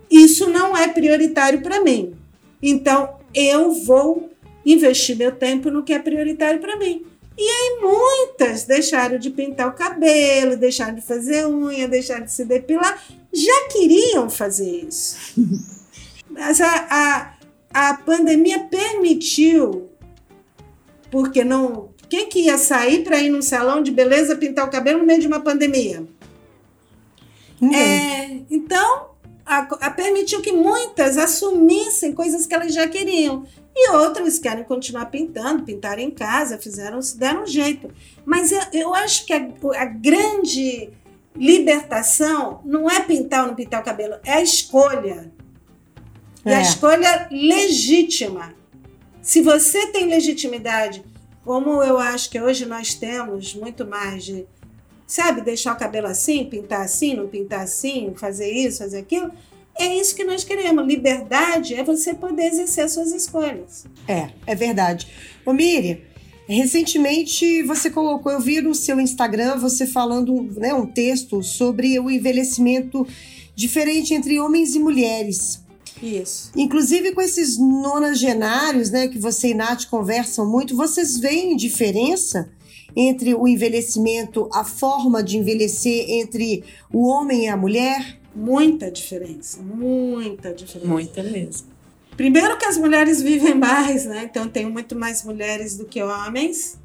[0.10, 2.14] isso não é prioritário para mim.
[2.62, 4.30] Então eu vou
[4.66, 7.06] investir meu tempo no que é prioritário para mim.
[7.38, 12.46] E aí muitas deixaram de pintar o cabelo, deixaram de fazer unha, deixaram de se
[12.46, 13.02] depilar,
[13.34, 15.18] já queriam fazer isso.
[16.30, 19.90] Mas a, a, a pandemia permitiu,
[21.12, 21.92] porque não.
[22.10, 25.20] Quem que ia sair para ir num salão de beleza pintar o cabelo no meio
[25.20, 26.06] de uma pandemia?
[27.60, 27.80] Ninguém.
[27.80, 29.13] É, então,
[29.46, 33.46] a, a permitiu que muitas assumissem coisas que elas já queriam.
[33.76, 37.90] E outras querem continuar pintando, pintaram em casa, fizeram, se deram um jeito.
[38.24, 40.92] Mas eu, eu acho que a, a grande
[41.36, 45.32] libertação não é pintar ou não pintar o cabelo, é a escolha.
[46.46, 46.62] E a É.
[46.62, 48.54] escolha legítima.
[49.22, 51.04] Se você tem legitimidade,
[51.44, 54.46] como eu acho que hoje nós temos muito mais de,
[55.06, 59.32] sabe, deixar o cabelo assim, pintar assim, não pintar assim, fazer isso, fazer aquilo,
[59.78, 60.86] é isso que nós queremos.
[60.86, 63.86] Liberdade é você poder exercer as suas escolhas.
[64.08, 65.08] É, é verdade.
[65.46, 65.98] Ô Miriam,
[66.48, 72.10] recentemente você colocou, eu vi no seu Instagram você falando né, um texto sobre o
[72.10, 73.08] envelhecimento
[73.56, 75.64] diferente entre homens e mulheres.
[76.02, 76.52] Isso.
[76.56, 82.52] Inclusive com esses nonagenários, né, que você e Nath conversam muito, vocês veem diferença
[82.96, 88.20] entre o envelhecimento, a forma de envelhecer entre o homem e a mulher?
[88.36, 90.88] Muita diferença, muita diferença.
[90.88, 91.68] Muita mesmo.
[92.16, 94.24] Primeiro que as mulheres vivem mais, né?
[94.24, 96.80] Então tem muito mais mulheres do que homens.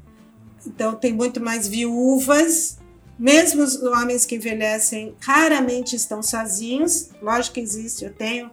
[0.65, 2.77] Então tem muito mais viúvas.
[3.17, 7.09] Mesmo os homens que envelhecem raramente estão sozinhos.
[7.21, 8.49] Lógico que existe, eu tenho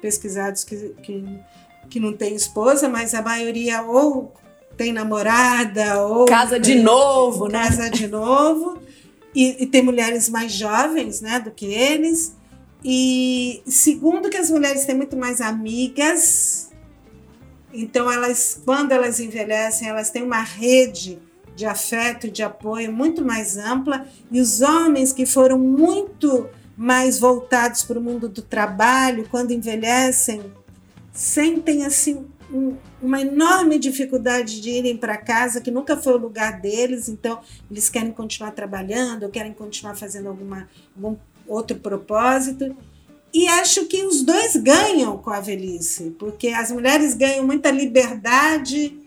[0.00, 1.24] pesquisados que, que,
[1.90, 4.32] que não têm esposa, mas a maioria ou
[4.76, 7.66] tem namorada ou Casa de novo, né?
[7.66, 8.78] casa de novo.
[9.34, 12.34] E, e tem mulheres mais jovens né, do que eles.
[12.84, 16.70] E segundo que as mulheres têm muito mais amigas,
[17.72, 21.18] então elas, quando elas envelhecem, elas têm uma rede
[21.54, 24.06] de afeto e de apoio muito mais ampla.
[24.30, 30.42] E os homens que foram muito mais voltados para o mundo do trabalho, quando envelhecem,
[31.12, 36.60] sentem assim um- uma enorme dificuldade de irem para casa, que nunca foi o lugar
[36.60, 42.76] deles, então eles querem continuar trabalhando, ou querem continuar fazendo alguma, algum outro propósito.
[43.32, 48.98] E acho que os dois ganham com a velhice, porque as mulheres ganham muita liberdade,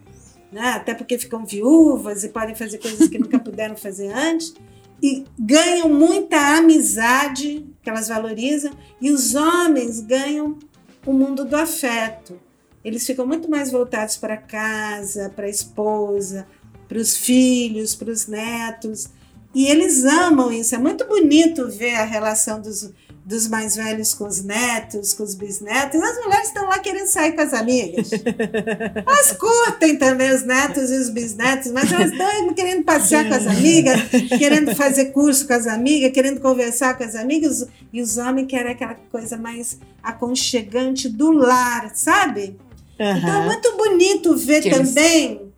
[0.51, 0.71] né?
[0.71, 4.53] até porque ficam viúvas e podem fazer coisas que nunca puderam fazer antes,
[5.01, 8.71] e ganham muita amizade, que elas valorizam,
[9.01, 10.57] e os homens ganham
[11.05, 12.37] o mundo do afeto.
[12.83, 16.47] Eles ficam muito mais voltados para casa, para a esposa,
[16.87, 19.09] para os filhos, para os netos.
[19.53, 20.75] E eles amam isso.
[20.75, 22.91] É muito bonito ver a relação dos,
[23.25, 26.01] dos mais velhos com os netos, com os bisnetos.
[26.01, 28.11] As mulheres estão lá querendo sair com as amigas.
[29.05, 33.45] Elas curtem também os netos e os bisnetos, mas elas estão querendo passear com as
[33.45, 33.99] amigas,
[34.37, 37.67] querendo fazer curso com as amigas, querendo conversar com as amigas.
[37.91, 42.57] E os homens querem aquela coisa mais aconchegante do lar, sabe?
[42.99, 45.51] Então é muito bonito ver Que eles- também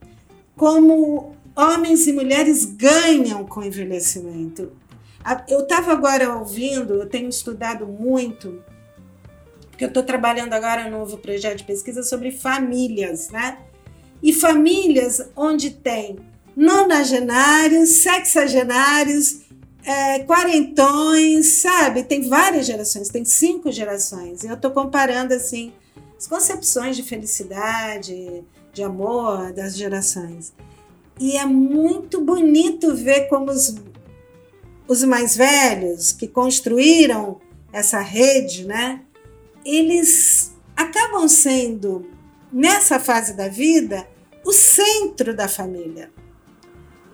[0.56, 4.72] como homens e mulheres ganham com o envelhecimento.
[5.48, 8.64] Eu estava agora ouvindo, eu tenho estudado muito,
[9.70, 13.58] porque eu estou trabalhando agora um novo projeto de pesquisa sobre famílias, né?
[14.22, 16.18] E famílias onde tem
[16.56, 19.42] nonagenários, sexagenários,
[19.84, 22.04] é, quarentões, sabe?
[22.04, 24.44] Tem várias gerações, tem cinco gerações.
[24.44, 25.72] E eu estou comparando assim
[26.22, 30.54] as concepções de felicidade, de amor das gerações.
[31.20, 33.74] E é muito bonito ver como os,
[34.88, 37.42] os mais velhos que construíram
[37.74, 39.02] essa rede, né?
[39.66, 42.08] eles acabam sendo,
[42.54, 44.08] nessa fase da vida,
[44.46, 46.12] o centro da família.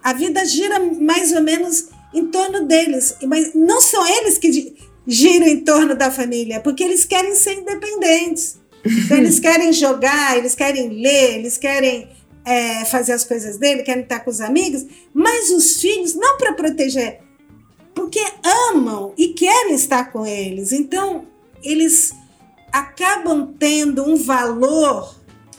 [0.03, 4.75] A vida gira mais ou menos em torno deles, mas não são eles que
[5.07, 8.66] giram em torno da família, porque eles querem ser independentes.
[8.85, 12.09] Então, eles querem jogar, eles querem ler, eles querem
[12.45, 16.53] é, fazer as coisas dele, querem estar com os amigos, mas os filhos, não para
[16.53, 17.19] proteger,
[17.93, 18.23] porque
[18.71, 20.71] amam e querem estar com eles.
[20.71, 21.25] Então,
[21.63, 22.13] eles
[22.71, 25.15] acabam tendo um valor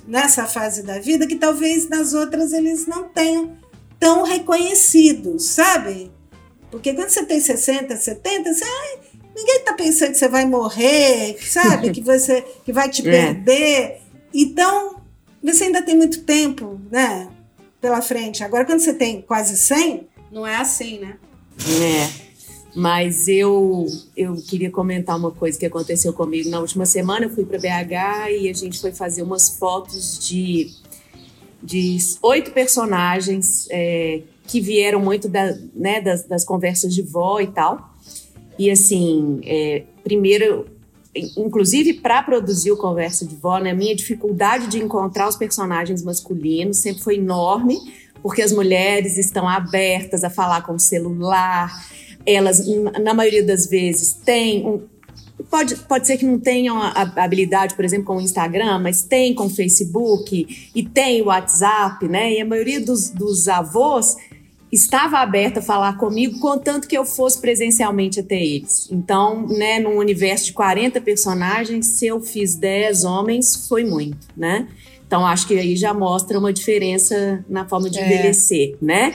[0.06, 3.58] nessa fase da vida que talvez nas outras eles não tenham
[4.00, 6.10] tão reconhecidos, sabe?
[6.70, 8.98] Porque quando você tem 60, 70, você, ai,
[9.38, 11.90] ninguém está pensando que você vai morrer, sabe?
[11.92, 13.10] que você que vai te é.
[13.10, 14.00] perder.
[14.34, 14.96] Então,
[15.42, 17.28] você ainda tem muito tempo, né?
[17.80, 18.42] Pela frente.
[18.42, 21.16] Agora, quando você tem quase 100, não é assim, né?
[21.80, 22.28] É.
[22.74, 27.26] Mas eu, eu queria comentar uma coisa que aconteceu comigo na última semana.
[27.26, 30.70] Eu fui para BH e a gente foi fazer umas fotos de,
[31.62, 37.46] de oito personagens é, que vieram muito da, né, das, das, conversas de vó e
[37.46, 37.94] tal.
[38.58, 40.66] E assim, é, primeiro,
[41.36, 46.02] inclusive para produzir o Conversa de Vó, né, a minha dificuldade de encontrar os personagens
[46.02, 47.78] masculinos sempre foi enorme,
[48.22, 51.70] porque as mulheres estão abertas a falar com o celular
[52.26, 52.62] elas,
[53.00, 54.82] na maioria das vezes, têm um,
[55.48, 59.32] Pode, pode ser que não tenham a, habilidade, por exemplo, com o Instagram, mas tem
[59.32, 62.34] com o Facebook e tem o WhatsApp, né?
[62.34, 64.16] E a maioria dos, dos avós
[64.70, 68.88] estava aberta a falar comigo, contanto que eu fosse presencialmente até eles.
[68.90, 74.68] Então, né, num universo de 40 personagens, se eu fiz 10 homens, foi muito, né?
[75.06, 78.04] Então, acho que aí já mostra uma diferença na forma de é.
[78.04, 79.14] envelhecer, né?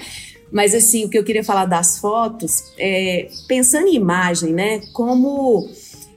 [0.51, 4.81] Mas assim, o que eu queria falar das fotos, é, pensando em imagem, né?
[4.91, 5.69] Como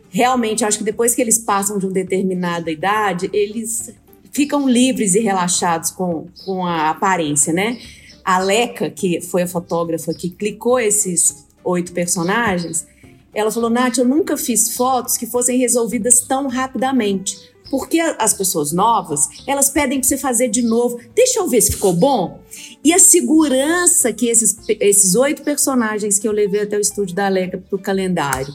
[0.09, 3.94] realmente, acho que depois que eles passam de uma determinada idade, eles
[4.33, 7.79] ficam livres e relaxados com, com a aparência, né?
[8.26, 12.84] A Leca, que foi a fotógrafa que clicou esses oito personagens,
[13.32, 17.54] ela falou: Nath, eu nunca fiz fotos que fossem resolvidas tão rapidamente.
[17.70, 21.00] Porque as pessoas novas, elas pedem para você fazer de novo.
[21.14, 22.40] Deixa eu ver se ficou bom.
[22.82, 27.26] E a segurança que esses, esses oito personagens que eu levei até o estúdio da
[27.26, 28.54] Aleca para o calendário,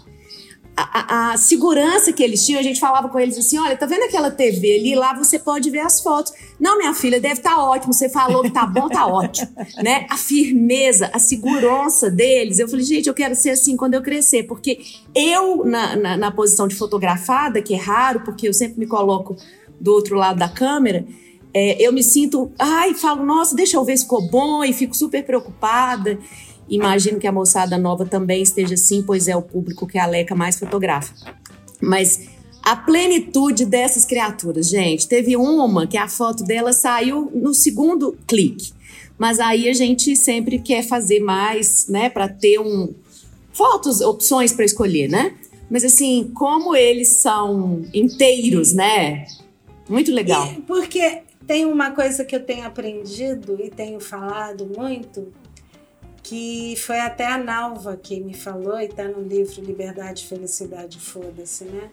[0.84, 4.04] a, a, segurança que eles tinham, a gente falava com eles assim: olha, tá vendo
[4.04, 4.96] aquela TV ali?
[4.96, 6.34] Lá você pode ver as fotos.
[6.60, 7.94] Não, minha filha, deve estar tá ótimo.
[7.94, 9.50] Você falou que tá bom, tá ótimo.
[9.84, 10.06] né?
[10.10, 12.60] A firmeza, a segurança deles.
[12.60, 14.80] Eu falei, gente, eu quero ser assim quando eu crescer, porque
[15.14, 19.36] eu, na, na, na posição de fotografada, que é raro, porque eu sempre me coloco
[19.80, 21.06] do outro lado da câmera.
[21.54, 24.96] É, eu me sinto, ai, falo, nossa, deixa eu ver se ficou bom, e fico
[24.96, 26.18] super preocupada.
[26.72, 30.34] Imagino que a moçada nova também esteja assim, pois é o público que a Leca
[30.34, 31.14] mais fotografa.
[31.82, 32.30] Mas
[32.64, 35.08] a plenitude dessas criaturas, gente.
[35.08, 38.72] Teve uma que a foto dela saiu no segundo clique.
[39.18, 42.94] Mas aí a gente sempre quer fazer mais, né, para ter um
[43.52, 45.36] fotos, opções para escolher, né?
[45.70, 49.26] Mas assim, como eles são inteiros, né?
[49.90, 50.48] Muito legal.
[50.52, 55.28] E porque tem uma coisa que eu tenho aprendido e tenho falado muito,
[56.32, 61.66] que foi até a Nalva que me falou, e está no livro Liberdade, Felicidade, Foda-se,
[61.66, 61.90] né?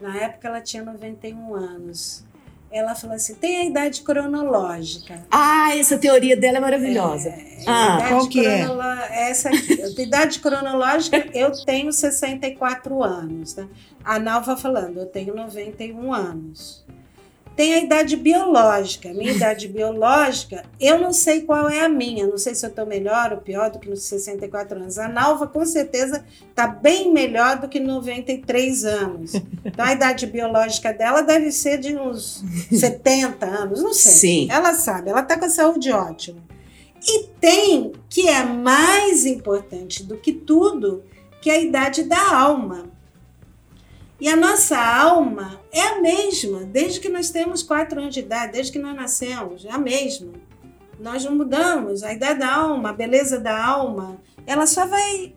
[0.00, 2.24] Na época ela tinha 91 anos.
[2.68, 5.24] Ela falou assim: tem a idade cronológica.
[5.30, 7.28] Ah, essa teoria dela é maravilhosa.
[7.28, 8.66] É, ah, qual que é?
[9.30, 10.02] Essa aqui.
[10.02, 13.54] idade cronológica, eu tenho 64 anos.
[13.54, 13.68] Né?
[14.02, 16.84] A Nalva falando, eu tenho 91 anos.
[17.56, 19.12] Tem a idade biológica.
[19.14, 22.26] Minha idade biológica, eu não sei qual é a minha.
[22.26, 24.98] Não sei se eu estou melhor ou pior do que nos 64 anos.
[24.98, 29.34] A Nalva, com certeza, está bem melhor do que 93 anos.
[29.64, 33.82] Então, a idade biológica dela deve ser de uns 70 anos.
[33.82, 34.12] Não sei.
[34.12, 34.48] Sim.
[34.50, 36.44] Ela sabe, ela está com a saúde ótima.
[37.08, 41.04] E tem, que é mais importante do que tudo,
[41.40, 42.95] que é a idade da alma.
[44.18, 48.52] E a nossa alma é a mesma, desde que nós temos quatro anos de idade,
[48.52, 50.32] desde que nós nascemos, é a mesma.
[50.98, 52.02] Nós não mudamos.
[52.02, 55.34] A idade da alma, a beleza da alma, ela só vai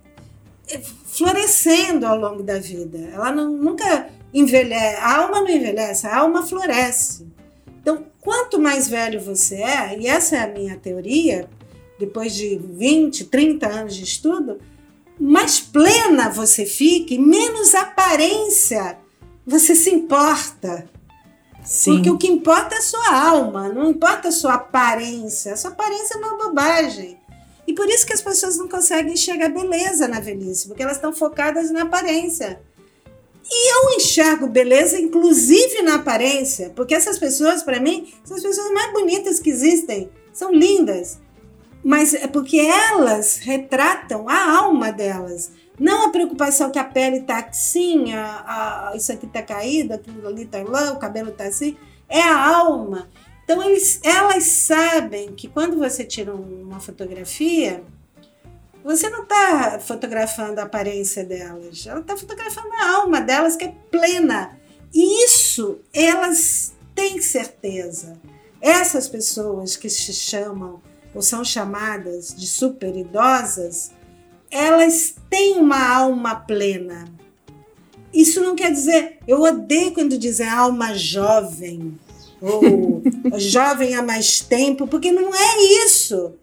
[0.69, 2.97] eh, florescendo ao longo da vida.
[3.13, 5.01] Ela não, nunca envelhece.
[5.01, 7.27] A alma não envelhece, a alma floresce.
[7.82, 11.49] Então, quanto mais velho você é, e essa é a minha teoria,
[11.99, 14.59] depois de 20, 30 anos de estudo,
[15.20, 18.97] mais plena você fique, menos aparência
[19.45, 20.88] você se importa.
[21.63, 21.95] Sim.
[21.95, 25.53] Porque o que importa é a sua alma, não importa a sua aparência.
[25.53, 27.20] A sua aparência é uma bobagem.
[27.67, 31.13] E por isso que as pessoas não conseguem enxergar beleza na velhice, porque elas estão
[31.13, 32.59] focadas na aparência.
[33.51, 38.72] E eu enxergo beleza, inclusive na aparência, porque essas pessoas, para mim, são as pessoas
[38.72, 40.09] mais bonitas que existem.
[40.34, 41.20] São lindas.
[41.84, 45.51] Mas é porque elas retratam a alma delas.
[45.80, 50.27] Não a preocupação que a pele está assim, a, a, isso aqui está caído, aquilo
[50.27, 51.77] ali está lá, o cabelo está assim.
[52.09, 53.09] É a alma.
[53.43, 57.84] Então, eles, elas sabem que quando você tira uma fotografia,
[58.84, 63.73] você não está fotografando a aparência delas, ela está fotografando a alma delas, que é
[63.89, 64.57] plena.
[64.93, 68.19] E isso elas têm certeza.
[68.61, 70.82] Essas pessoas que se chamam
[71.14, 73.91] ou são chamadas de super idosas,
[74.51, 77.05] elas têm uma alma plena.
[78.14, 81.97] Isso não quer dizer, eu odeio quando dizem alma jovem
[82.41, 83.01] ou
[83.38, 86.34] jovem há mais tempo, porque não é isso.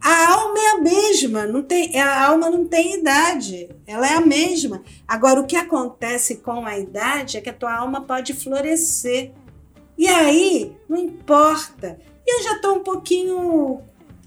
[0.00, 4.20] A alma é a mesma, não tem, a alma não tem idade, ela é a
[4.20, 4.82] mesma.
[5.06, 9.30] Agora, o que acontece com a idade é que a tua alma pode florescer.
[9.96, 12.00] E aí, não importa.
[12.26, 13.80] Eu já estou um pouquinho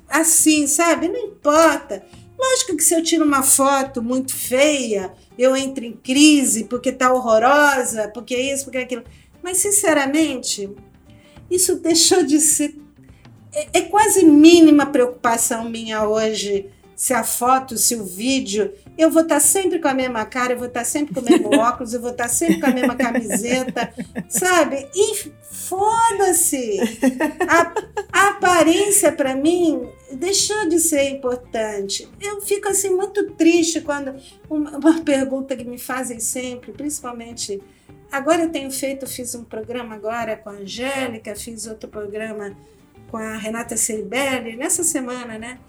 [0.09, 1.07] assim, sabe?
[1.07, 2.05] Não importa.
[2.37, 7.13] Lógico que se eu tiro uma foto muito feia, eu entro em crise porque tá
[7.13, 9.03] horrorosa, porque isso, porque aquilo.
[9.41, 10.69] Mas, sinceramente,
[11.49, 12.75] isso deixou de ser
[13.55, 18.71] é, é quase mínima preocupação minha hoje se a foto, se o vídeo.
[18.97, 21.53] Eu vou estar sempre com a mesma cara, eu vou estar sempre com o mesmo
[21.59, 23.93] óculos, eu vou estar sempre com a mesma camiseta,
[24.29, 24.87] sabe?
[24.95, 26.79] E foda-se!
[27.47, 27.73] A,
[28.11, 29.81] a, aparência, para mim,
[30.13, 32.07] deixou de ser importante.
[32.21, 34.15] Eu fico assim muito triste quando
[34.49, 37.61] uma, uma pergunta que me fazem sempre, principalmente.
[38.11, 42.55] Agora eu tenho feito, fiz um programa agora com a Angélica, fiz outro programa
[43.09, 45.59] com a Renata Ceribelli nessa semana, né?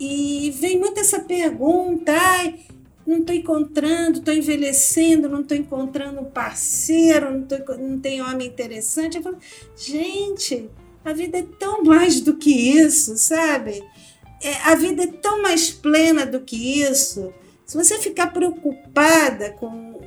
[0.00, 2.60] E vem muito essa pergunta, ai,
[3.06, 8.46] não estou encontrando, estou envelhecendo, não estou encontrando um parceiro, não, tô, não tem homem
[8.46, 9.16] interessante.
[9.16, 9.38] Eu falo,
[9.76, 10.70] gente,
[11.04, 13.82] a vida é tão mais do que isso, sabe?
[14.42, 17.32] É, a vida é tão mais plena do que isso.
[17.64, 20.00] Se você ficar preocupada com,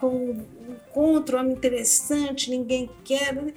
[0.00, 0.46] com um
[0.88, 3.52] encontro, homem interessante, ninguém quer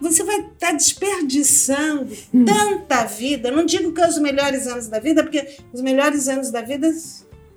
[0.00, 2.44] você vai estar tá desperdiçando hum.
[2.44, 3.50] tanta vida.
[3.50, 6.92] Não digo que é os melhores anos da vida, porque os melhores anos da vida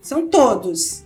[0.02, 1.04] são todos.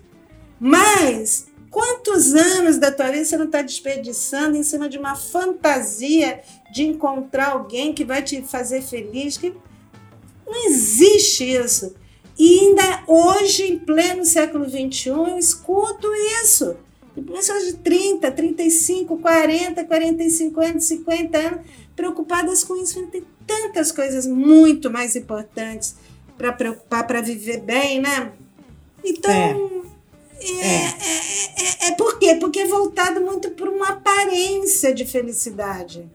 [0.60, 6.42] Mas quantos anos da tua vida você não está desperdiçando em cima de uma fantasia
[6.74, 9.38] de encontrar alguém que vai te fazer feliz?
[9.38, 9.54] Que
[10.48, 11.96] não existe isso.
[12.38, 16.08] E ainda hoje, em pleno século XXI, eu escuto
[16.44, 16.78] isso
[17.22, 21.61] pessoas de 30, 35, 40, 45 anos, 50 anos,
[21.95, 23.05] preocupadas com isso.
[23.07, 25.95] Tem tantas coisas muito mais importantes
[26.38, 28.32] para preocupar, para viver bem, né?
[29.03, 29.86] Então, é.
[30.41, 31.86] É, é.
[31.86, 32.36] É, é, por quê?
[32.36, 36.05] Porque é voltado muito para uma aparência de felicidade.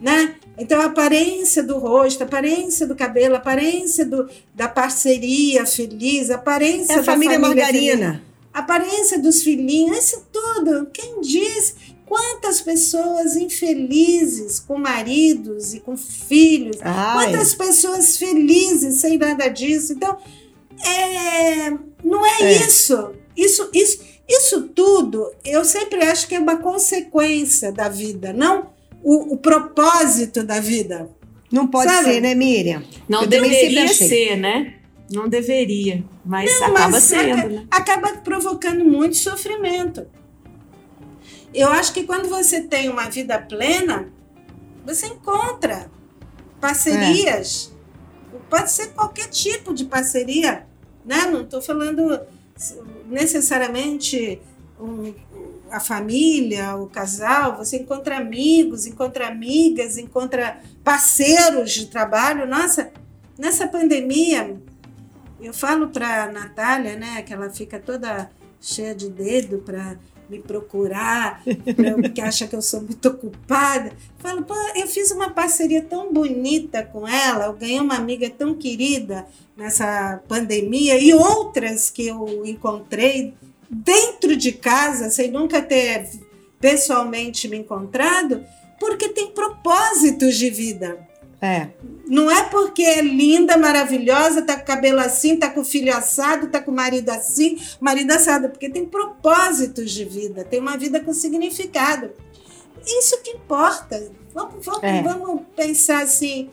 [0.00, 0.36] Né?
[0.58, 6.30] Então, a aparência do rosto, a aparência do cabelo, a aparência do, da parceria feliz,
[6.30, 8.06] a aparência é a da família, família Margarina.
[8.12, 8.25] Feliz
[8.60, 10.86] aparência dos filhinhos, isso tudo.
[10.92, 11.74] Quem diz
[12.06, 17.14] quantas pessoas infelizes com maridos e com filhos, Ai.
[17.26, 19.92] quantas pessoas felizes sem nada disso.
[19.92, 20.16] Então,
[20.84, 21.70] é,
[22.02, 23.12] não é, é, isso.
[23.36, 28.70] Isso, isso, isso tudo, eu sempre acho que é uma consequência da vida, não
[29.02, 31.10] o, o propósito da vida.
[31.52, 32.14] Não pode Sabe?
[32.14, 32.82] ser, né, Miriam?
[33.08, 34.75] Não eu deveria ser, né?
[35.10, 37.32] Não deveria, mas não, acaba mas sendo.
[37.32, 37.66] Acaba, né?
[37.70, 40.06] acaba provocando muito sofrimento.
[41.54, 44.12] Eu acho que quando você tem uma vida plena,
[44.84, 45.90] você encontra
[46.60, 47.72] parcerias.
[48.34, 48.38] É.
[48.50, 50.66] Pode ser qualquer tipo de parceria,
[51.04, 51.26] né?
[51.26, 52.20] Não estou falando
[53.06, 54.40] necessariamente
[54.80, 55.14] um,
[55.70, 57.56] a família, o casal.
[57.58, 62.46] Você encontra amigos, encontra amigas, encontra parceiros de trabalho.
[62.46, 62.92] Nossa,
[63.38, 64.60] nessa pandemia,
[65.40, 68.30] eu falo para a Natália, né, que ela fica toda
[68.60, 69.96] cheia de dedo para
[70.28, 71.42] me procurar,
[71.76, 73.92] pra, acha que eu sou muito ocupada.
[74.18, 78.54] Falo, pô, eu fiz uma parceria tão bonita com ela, eu ganhei uma amiga tão
[78.54, 79.26] querida
[79.56, 83.34] nessa pandemia e outras que eu encontrei
[83.70, 86.08] dentro de casa, sem nunca ter
[86.60, 88.44] pessoalmente me encontrado,
[88.80, 90.98] porque tem propósitos de vida.
[91.46, 91.68] É.
[92.08, 96.60] Não é porque é linda, maravilhosa, tá com cabelo assim, tá com filho assado, tá
[96.60, 102.10] com marido assim, marido assado, porque tem propósitos de vida, tem uma vida com significado.
[102.86, 104.10] Isso que importa.
[104.32, 105.02] Vamos, vamos, é.
[105.02, 106.50] vamos pensar assim.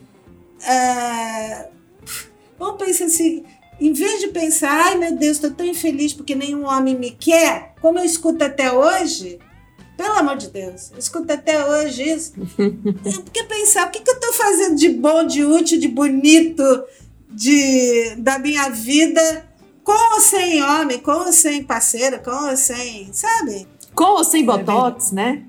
[0.59, 1.69] Uh,
[2.57, 3.43] vamos pensar assim.
[3.79, 7.73] em vez de pensar, ai meu Deus, estou tão infeliz porque nenhum homem me quer,
[7.81, 9.39] como eu escuto até hoje,
[9.95, 12.33] pelo amor de Deus, eu escuto até hoje isso.
[13.23, 16.63] Porque pensar, o que, que eu estou fazendo de bom, de útil, de bonito,
[17.29, 19.45] de, da minha vida,
[19.83, 23.67] com ou sem homem, com ou sem parceiro, com ou sem, sabe?
[23.93, 25.43] Com ou sem botox, né?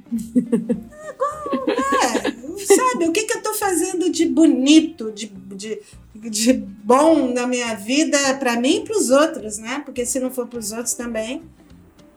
[2.02, 5.80] É, sabe, o que, que eu estou fazendo de bonito, de, de,
[6.14, 9.82] de bom na minha vida para mim e para os outros, né?
[9.84, 11.42] Porque se não for para os outros também,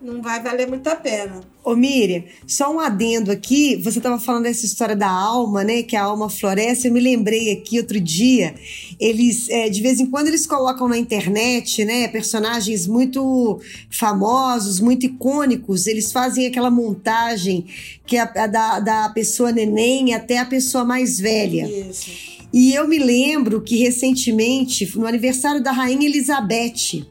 [0.02, 1.42] não vai valer muito a pena.
[1.64, 5.96] Ô Miriam, só um adendo aqui, você estava falando dessa história da alma, né, que
[5.96, 8.56] a alma floresce, eu me lembrei aqui outro dia,
[9.00, 15.06] eles, é, de vez em quando eles colocam na internet, né, personagens muito famosos, muito
[15.06, 17.66] icônicos, eles fazem aquela montagem
[18.06, 21.68] que é a, da, da pessoa neném até a pessoa mais velha.
[21.68, 22.38] Isso.
[22.54, 27.06] E eu me lembro que recentemente, no aniversário da Rainha Elizabeth,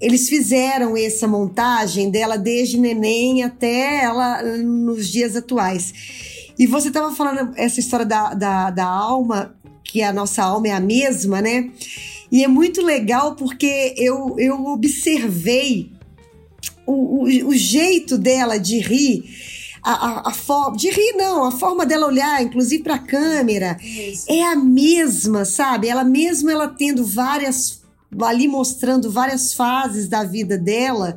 [0.00, 5.92] eles fizeram essa montagem dela desde neném até ela nos dias atuais.
[6.58, 10.72] E você estava falando essa história da, da, da alma, que a nossa alma é
[10.72, 11.70] a mesma, né?
[12.30, 15.92] E é muito legal porque eu, eu observei
[16.86, 19.24] o, o, o jeito dela de rir.
[19.82, 23.76] A, a, a forma de rir, não, a forma dela olhar, inclusive para a câmera,
[23.82, 24.24] Isso.
[24.32, 25.88] é a mesma, sabe?
[25.88, 27.83] Ela mesmo ela tendo várias
[28.22, 31.16] ali mostrando várias fases da vida dela,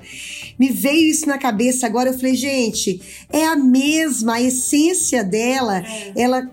[0.58, 2.10] me veio isso na cabeça agora.
[2.10, 6.14] Eu falei, gente, é a mesma, a essência dela, É.
[6.16, 6.50] ela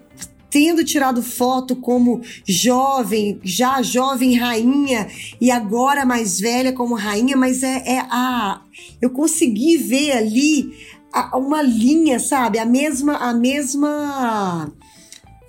[0.51, 5.09] tendo tirado foto como jovem, já jovem rainha
[5.41, 8.61] e agora mais velha como rainha, mas é, é a
[9.03, 10.73] eu consegui ver ali
[11.13, 12.61] a- uma linha, sabe?
[12.61, 14.73] A mesma a mesma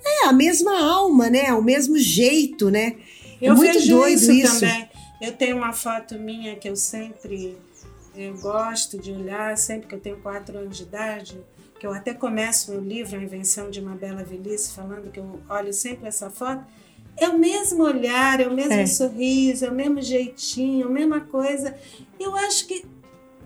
[0.04, 1.52] é a mesma alma, né?
[1.54, 2.94] O mesmo jeito, né?
[3.40, 4.60] É Eu muito vejo doido isso, isso.
[4.60, 4.85] também.
[5.20, 7.56] Eu tenho uma foto minha que eu sempre
[8.14, 11.38] eu gosto de olhar, sempre que eu tenho quatro anos de idade,
[11.78, 15.38] que eu até começo meu livro, A Invenção de uma Bela Velhice, falando que eu
[15.50, 16.64] olho sempre essa foto.
[17.18, 18.86] É o mesmo olhar, é o mesmo É.
[18.86, 21.74] sorriso, é o mesmo jeitinho, a mesma coisa.
[22.18, 22.84] Eu acho que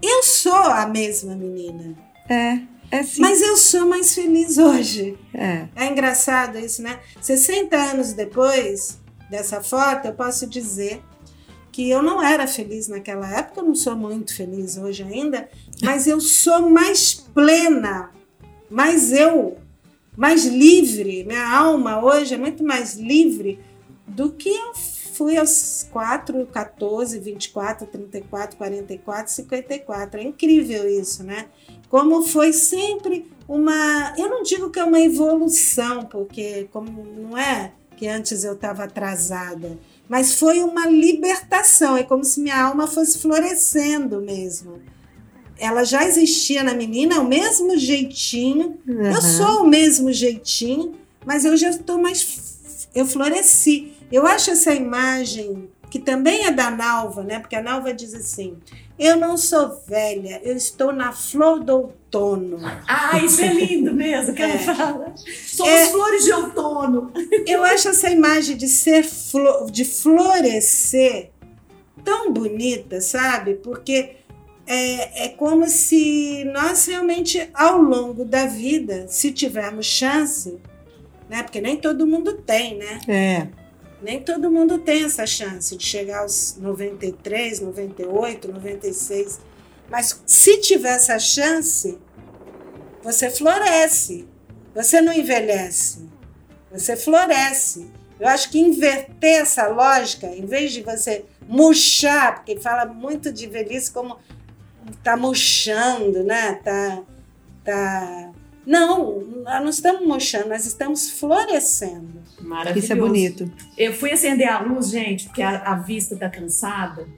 [0.01, 1.97] eu sou a mesma menina,
[2.29, 2.61] É,
[2.93, 3.21] é sim.
[3.21, 5.19] mas eu sou mais feliz hoje.
[5.35, 5.67] É.
[5.75, 7.01] É engraçado isso, né?
[7.21, 8.99] 60 anos depois
[9.29, 11.03] dessa foto, eu posso dizer
[11.73, 15.49] que eu não era feliz naquela época, não sou muito feliz hoje ainda,
[15.83, 18.11] mas eu sou mais plena,
[18.69, 19.57] mais eu,
[20.17, 21.25] mais livre.
[21.25, 23.59] Minha alma hoje é muito mais livre
[24.07, 30.21] do que eu fui aos 4, 14, 24, 34, 44, 54.
[30.21, 31.47] É incrível isso, né?
[31.89, 34.15] Como foi sempre uma.
[34.17, 38.85] Eu não digo que é uma evolução, porque como não é que antes eu estava
[38.85, 39.79] atrasada,
[40.11, 41.97] mas foi uma libertação.
[41.97, 44.83] É como se minha alma fosse florescendo mesmo.
[45.57, 48.77] Ela já existia na menina, o mesmo jeitinho.
[48.89, 49.21] Eu Aham.
[49.21, 52.89] sou o mesmo jeitinho, mas eu já estou mais.
[52.93, 53.93] Eu floresci.
[54.11, 57.39] Eu acho essa imagem, que também é da Nalva, né?
[57.39, 58.57] Porque a Nalva diz assim:
[58.99, 62.59] Eu não sou velha, eu estou na flor do outono.
[62.89, 64.59] Ah, isso é lindo mesmo que ela É.
[64.59, 65.15] fala.
[65.47, 65.87] Somos É.
[65.87, 67.13] flores de outono.
[67.47, 71.31] Eu acho essa imagem de ser flo- de florescer
[72.05, 73.55] tão bonita, sabe?
[73.55, 74.17] Porque
[74.67, 80.59] é, é como se nós realmente, ao longo da vida, se tivermos chance,
[81.29, 81.43] né?
[81.43, 83.01] Porque nem todo mundo tem, né?
[83.09, 83.47] É.
[84.03, 89.39] Nem todo mundo tem essa chance de chegar aos 93, 98, 96.
[89.91, 91.99] Mas se tiver essa chance,
[93.03, 94.29] você floresce.
[94.75, 96.09] Você não envelhece.
[96.71, 97.91] Você floresce.
[98.19, 103.47] Eu acho que inverter essa lógica, em vez de você murchar, porque fala muito de
[103.47, 104.19] velhice como
[105.03, 106.61] tá murchando, né?
[106.63, 107.03] Tá,
[107.65, 108.31] tá...
[108.67, 112.23] Não, nós não estamos murchando, nós estamos florescendo.
[112.41, 112.85] Maravilhoso.
[112.85, 113.53] Isso é bonito.
[113.77, 117.09] Eu fui acender a luz, gente, porque a, a vista tá cansada.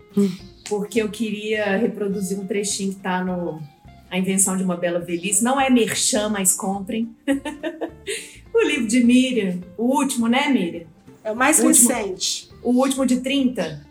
[0.76, 3.60] Porque eu queria reproduzir um trechinho que tá no
[4.10, 5.44] A Invenção de uma Bela Velhice.
[5.44, 7.14] Não é merchan, mas comprem.
[8.54, 10.86] o livro de Miriam, o último, né, Miriam?
[11.24, 11.88] É o mais Último.
[11.88, 12.48] recente.
[12.62, 13.86] O último de 30.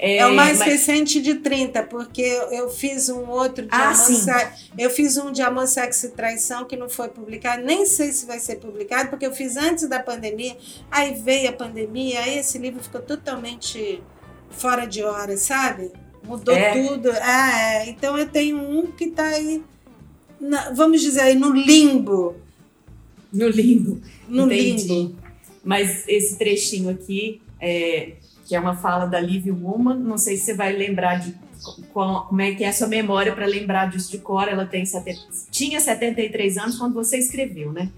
[0.00, 2.22] É, o mais mas- recente de 30, porque
[2.52, 4.30] eu, fiz um outro de Ah, amor, sim.
[4.78, 8.24] eu fiz um de amor, sexo e traição que não foi publicado, nem sei se
[8.24, 10.56] vai ser publicado, porque eu fiz antes da pandemia,
[10.88, 14.00] aí veio a pandemia, aí esse livro ficou totalmente
[14.50, 15.90] fora de hora, sabe?
[16.24, 16.72] Mudou É.
[16.72, 17.10] tudo.
[17.22, 17.88] Ah, é.
[17.90, 19.62] Então eu tenho um que está aí,
[20.40, 22.36] na- vamos dizer aí, no limbo.
[23.32, 24.00] No limbo.
[24.28, 24.86] No Entendi.
[24.88, 25.16] limbo.
[25.64, 28.12] Mas esse trechinho aqui, é,
[28.46, 29.96] que é uma fala da Liv Woman.
[29.98, 31.34] Não sei se você vai lembrar de
[31.92, 34.48] como é que é a sua memória para lembrar disso de cor.
[34.48, 34.84] Ela tem
[35.50, 37.90] tinha 73 anos quando você escreveu, né?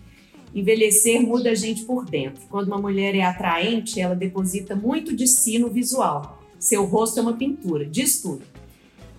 [0.54, 2.42] Envelhecer muda a gente por dentro.
[2.50, 6.39] Quando uma mulher é atraente, ela deposita muito de si no visual.
[6.60, 8.42] Seu rosto é uma pintura, diz tudo.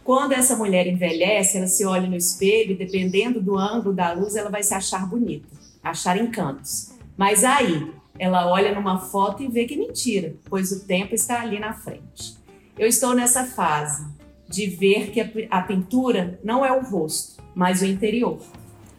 [0.03, 4.35] Quando essa mulher envelhece, ela se olha no espelho e, dependendo do ângulo da luz,
[4.35, 5.47] ela vai se achar bonita,
[5.83, 6.91] achar encantos.
[7.17, 11.41] Mas aí, ela olha numa foto e vê que é mentira, pois o tempo está
[11.41, 12.35] ali na frente.
[12.77, 14.05] Eu estou nessa fase
[14.47, 18.39] de ver que a, pintura não é o rosto, mas o interior.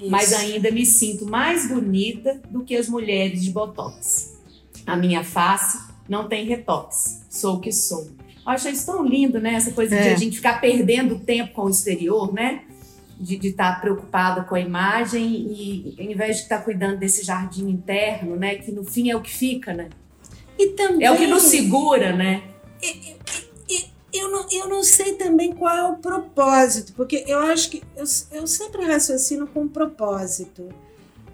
[0.01, 0.11] Isso.
[0.11, 4.37] Mas ainda me sinto mais bonita do que as mulheres de botox.
[4.85, 5.79] A minha face
[6.09, 8.09] não tem retox, sou o que sou.
[8.45, 9.55] Eu acho isso tão lindo, né?
[9.55, 10.03] Essa coisa é.
[10.03, 12.63] de a gente ficar perdendo tempo com o exterior, né?
[13.19, 17.25] De estar tá preocupada com a imagem e ao invés de estar tá cuidando desse
[17.25, 18.57] jardim interno, né?
[18.57, 19.89] Que no fim é o que fica, né?
[20.59, 21.07] E também...
[21.07, 22.43] É o que nos segura, né?
[24.13, 28.05] eu não, eu não sei também qual é o propósito, porque eu acho que eu,
[28.33, 30.69] eu sempre raciocino com propósito.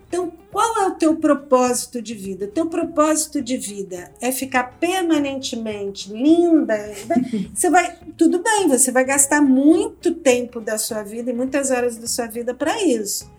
[0.08, 2.46] Então, qual é o teu propósito de vida?
[2.46, 6.76] Teu propósito de vida é ficar permanentemente linda.
[7.54, 11.98] Você vai, tudo bem, você vai gastar muito tempo da sua vida e muitas horas
[11.98, 13.30] da sua vida para isso.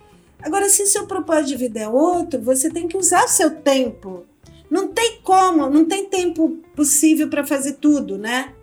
[0.41, 4.26] Agora, se seu propósito de vida é outro, você tem que usar seu tempo.
[4.70, 8.53] Não tem como, não tem tempo possível para fazer tudo, né?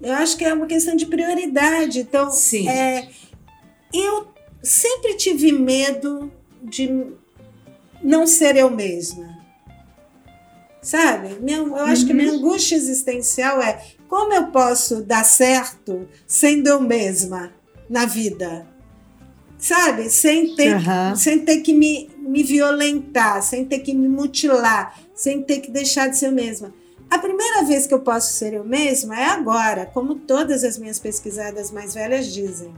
[0.00, 2.00] Eu acho que é uma questão de prioridade.
[2.00, 2.68] Então, Sim.
[2.68, 3.08] É,
[3.92, 4.28] eu
[4.62, 6.32] sempre tive medo
[6.62, 7.12] de
[8.02, 9.38] não ser eu mesma.
[10.82, 11.38] Sabe?
[11.40, 12.08] Minha, eu acho uhum.
[12.08, 17.52] que minha angústia existencial é como eu posso dar certo sendo eu mesma
[17.88, 18.66] na vida?
[19.58, 20.08] Sabe?
[20.08, 21.14] Sem ter, uhum.
[21.14, 26.08] sem ter que me, me violentar, sem ter que me mutilar, sem ter que deixar
[26.08, 26.72] de ser eu mesma.
[27.10, 30.98] A primeira vez que eu posso ser eu mesma é agora, como todas as minhas
[30.98, 32.72] pesquisadas mais velhas dizem.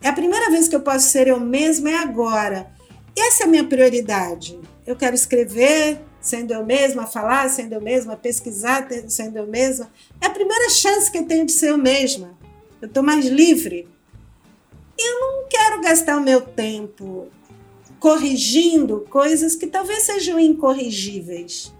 [0.00, 2.70] É a primeira vez que eu posso ser eu mesma é agora.
[3.16, 4.58] Essa é a minha prioridade.
[4.86, 9.90] Eu quero escrever sendo eu mesma, falar sendo eu mesma, pesquisar sendo eu mesma.
[10.20, 12.36] É a primeira chance que eu tenho de ser eu mesma.
[12.80, 13.88] Eu estou mais livre.
[14.98, 17.28] Eu não quero gastar o meu tempo
[17.98, 21.72] corrigindo coisas que talvez sejam incorrigíveis.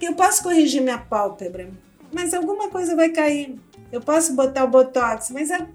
[0.00, 1.70] Eu posso corrigir minha pálpebra,
[2.12, 3.58] mas alguma coisa vai cair.
[3.92, 5.68] Eu posso botar o botox, mas é,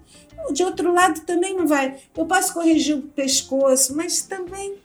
[0.52, 1.96] de outro lado também não vai.
[2.16, 4.76] Eu posso corrigir o pescoço, mas também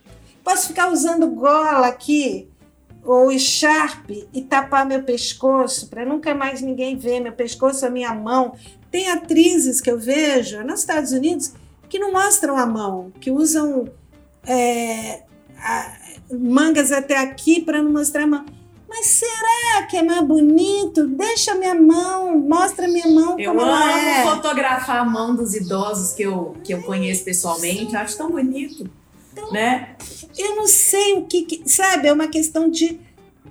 [0.44, 2.48] posso ficar usando gola aqui
[3.04, 8.14] ou Sharp e tapar meu pescoço para nunca mais ninguém ver meu pescoço, a minha
[8.14, 8.54] mão.
[8.90, 11.52] Tem atrizes que eu vejo nos Estados Unidos
[11.88, 13.88] que não mostram a mão, que usam
[14.46, 15.22] é,
[15.58, 15.96] a,
[16.32, 18.44] mangas até aqui para não mostrar a mão.
[18.96, 21.08] Mas será que é mais bonito?
[21.08, 24.22] Deixa minha mão, mostra minha mão eu ela é.
[24.22, 27.96] Eu amo fotografar a mão dos idosos que eu, que eu conheço pessoalmente.
[27.96, 28.88] Acho tão bonito,
[29.32, 29.96] então, né?
[30.38, 31.68] Eu não sei o que, que...
[31.68, 33.00] Sabe, é uma questão de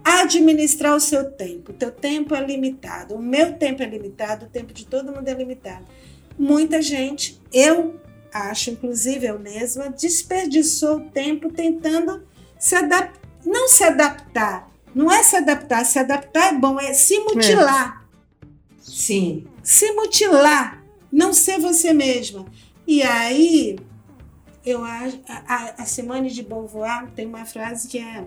[0.02, 1.72] administrar o seu tempo.
[1.72, 3.14] O teu tempo é limitado.
[3.14, 4.46] O meu tempo é limitado.
[4.46, 5.86] O tempo de todo mundo é limitado.
[6.40, 8.00] Muita gente, eu
[8.34, 12.24] acho, inclusive eu mesma, desperdiçou o tempo tentando
[12.58, 13.22] se adaptar.
[13.46, 18.06] Não se adaptar, não é se adaptar, se adaptar é bom, é se mutilar.
[18.42, 18.46] É.
[18.80, 19.48] Sim.
[19.62, 22.46] Se mutilar, não ser você mesma.
[22.86, 23.78] E aí,
[24.66, 28.26] eu acho, a, a Simone de Beauvoir tem uma frase que é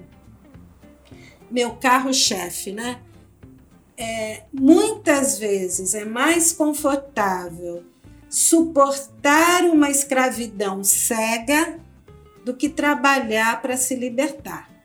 [1.50, 3.00] meu carro-chefe, né?
[3.96, 7.84] É, muitas vezes é mais confortável
[8.28, 11.78] suportar uma escravidão cega
[12.44, 14.75] do que trabalhar para se libertar.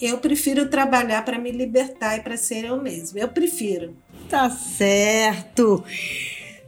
[0.00, 3.18] Eu prefiro trabalhar para me libertar e para ser eu mesma.
[3.18, 3.96] Eu prefiro.
[4.28, 5.82] Tá certo.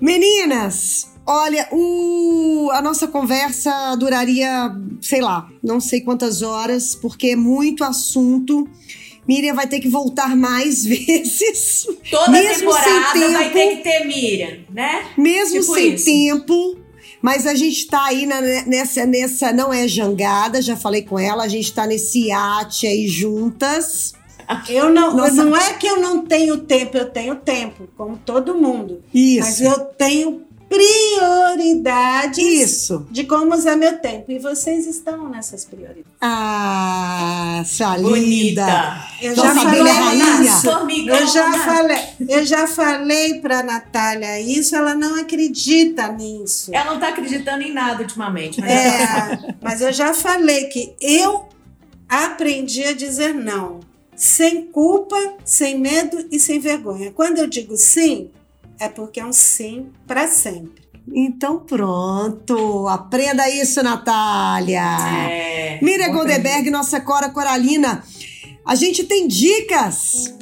[0.00, 7.36] Meninas, olha, o, a nossa conversa duraria, sei lá, não sei quantas horas, porque é
[7.36, 8.68] muito assunto.
[9.28, 11.86] Miriam vai ter que voltar mais vezes.
[12.10, 15.04] Toda mesmo temporada sem tempo, vai ter que ter Miriam, né?
[15.16, 16.04] Mesmo tipo sem isso.
[16.06, 16.78] tempo.
[17.22, 19.52] Mas a gente está aí na, nessa, nessa.
[19.52, 24.14] Não é jangada, já falei com ela, a gente está nesse iate aí juntas.
[24.68, 25.44] Eu não, Nossa.
[25.44, 29.00] não é que eu não tenho tempo, eu tenho tempo, como todo mundo.
[29.14, 29.46] Isso.
[29.46, 33.06] Mas eu tenho prioridades Isso.
[33.10, 34.30] de como usar meu tempo.
[34.30, 36.06] E vocês estão nessas prioridades.
[36.20, 39.04] Ah, sua linda.
[39.20, 40.52] Eu já falei rainha.
[41.08, 41.98] Eu já falei,
[42.28, 46.70] eu já falei para Natália isso, ela não acredita nisso.
[46.72, 48.60] Ela não está acreditando em nada ultimamente.
[48.60, 51.48] Mas é, mas eu já falei que eu
[52.08, 53.80] aprendi a dizer não.
[54.14, 57.10] sem culpa, sem medo e sem vergonha.
[57.10, 58.30] Quando eu digo sim,
[58.80, 60.82] é porque é um sim para sempre.
[61.12, 65.28] Então pronto, aprenda isso, Natália.
[65.30, 68.02] É, Miriam Goldenberg, nossa Cora Coralina.
[68.64, 70.34] A gente tem dicas.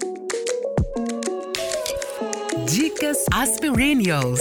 [2.64, 4.40] Dicas Aspirinios.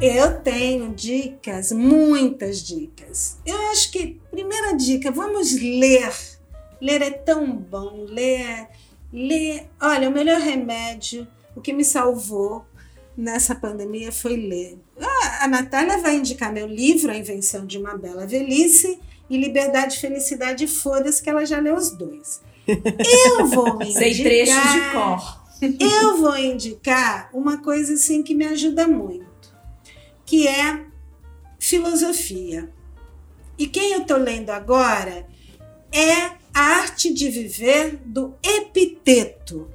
[0.00, 3.38] Eu tenho dicas, muitas dicas.
[3.46, 6.12] Eu acho que, primeira dica, vamos ler.
[6.80, 8.04] Ler é tão bom.
[8.08, 8.68] Ler,
[9.12, 9.70] ler.
[9.80, 12.64] Olha, o melhor remédio, o que me salvou
[13.16, 14.78] nessa pandemia foi ler.
[15.00, 18.98] Ah, a Natália vai indicar meu livro, A Invenção de uma Bela Velhice,
[19.30, 22.42] e Liberdade, Felicidade e Foda-se, que ela já leu os dois.
[22.66, 24.02] Eu vou indicar.
[24.02, 25.44] Sei trechos de cor.
[25.80, 29.54] Eu vou indicar uma coisa assim que me ajuda muito,
[30.26, 30.84] que é
[31.58, 32.73] filosofia.
[33.58, 35.26] E quem eu estou lendo agora
[35.92, 36.12] é
[36.52, 39.68] A Arte de Viver do Epiteto.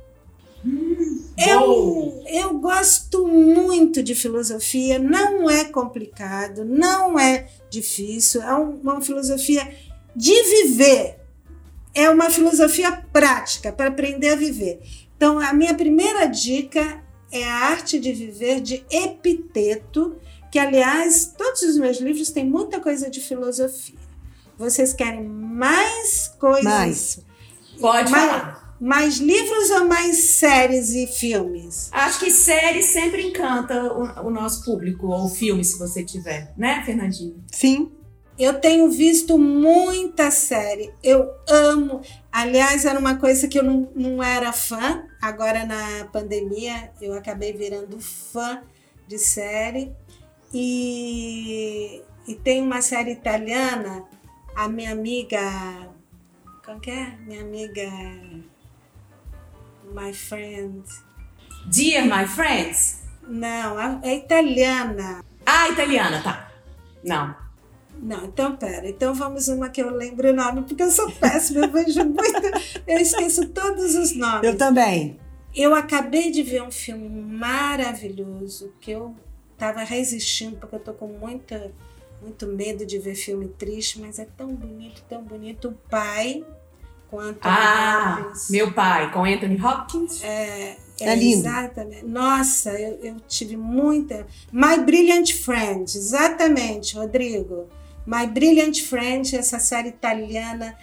[1.37, 8.99] Eu, eu gosto muito de filosofia, não é complicado, não é difícil, é um- uma
[9.01, 9.73] filosofia
[10.13, 11.17] de viver,
[11.93, 14.81] é uma filosofia prática para aprender a viver.
[15.15, 17.01] Então, a minha primeira dica
[17.31, 20.17] é a arte de viver de Epiteto,
[20.51, 23.99] que, aliás, todos os meus livros têm muita coisa de filosofia.
[24.57, 26.63] Vocês querem mais coisas?
[26.63, 27.19] Mais.
[27.79, 28.75] Pode mais, falar.
[28.79, 31.89] mais livros ou mais séries e filmes?
[31.93, 36.83] Acho que série sempre encanta o, o nosso público, ou filme, se você tiver, né,
[36.85, 37.41] Fernandinho?
[37.51, 37.91] Sim.
[38.37, 40.93] Eu tenho visto muita série.
[41.03, 42.01] Eu amo.
[42.31, 45.03] Aliás, era uma coisa que eu não, não era fã.
[45.21, 48.61] Agora, na pandemia, eu acabei virando fã
[49.05, 49.93] de série.
[50.53, 54.03] E, e tem uma série italiana,
[54.55, 55.39] a minha amiga.
[56.65, 57.15] Como que é?
[57.25, 57.89] Minha amiga.
[59.93, 60.83] My friend.
[61.65, 63.01] Dear My Friends.
[63.27, 65.23] Não, é- é italiana.
[65.45, 66.51] Ah, italiana, tá.
[67.03, 67.35] Não.
[68.01, 68.87] Não, então pera.
[68.89, 72.41] Então vamos uma que eu lembro o nome, porque eu sou péssima, eu vejo muito.
[72.87, 74.43] Eu esqueço todos os nomes.
[74.43, 75.19] Eu também.
[75.53, 79.15] Eu acabei de ver um filme maravilhoso que eu
[79.59, 81.71] estava resistindo, porque eu tô com muita,
[82.21, 85.67] muito medo de ver filme triste, mas é tão bonito, tão bonito.
[85.67, 86.45] O pai,
[87.09, 88.49] com Anthony Ah, Hopkins.
[88.49, 90.23] meu pai, com Anthony Hopkins.
[90.23, 91.45] É, É lindo.
[91.47, 92.05] Exatamente.
[92.05, 94.25] Nossa, eu, eu tive muita.
[94.51, 97.67] My Brilliant Friend, exatamente, Rodrigo.
[98.05, 100.75] My Brilliant Friend, essa série italiana,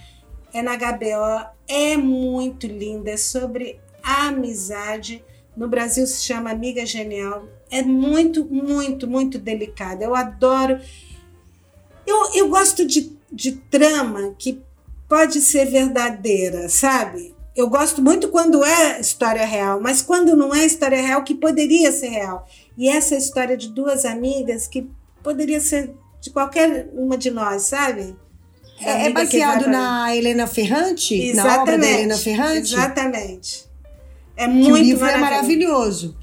[0.52, 5.24] é na HBO, é muito linda, é sobre a amizade.
[5.56, 7.46] No Brasil se chama Amiga Genial.
[7.70, 10.04] É muito, muito, muito delicada.
[10.04, 10.78] Eu adoro.
[12.06, 14.62] Eu, eu gosto de, de trama que
[15.08, 17.34] pode ser verdadeira, sabe?
[17.54, 21.90] Eu gosto muito quando é história real, mas quando não é história real, que poderia
[21.90, 22.46] ser real.
[22.76, 24.88] E essa história de duas amigas que
[25.22, 28.14] poderia ser de qualquer uma de nós, sabe?
[28.78, 31.32] É, é que baseado na Helena Ferrante?
[31.32, 32.74] Na obra da Helena Ferrante?
[32.74, 33.64] Exatamente.
[34.36, 36.14] É Que muito o livro é maravilhoso.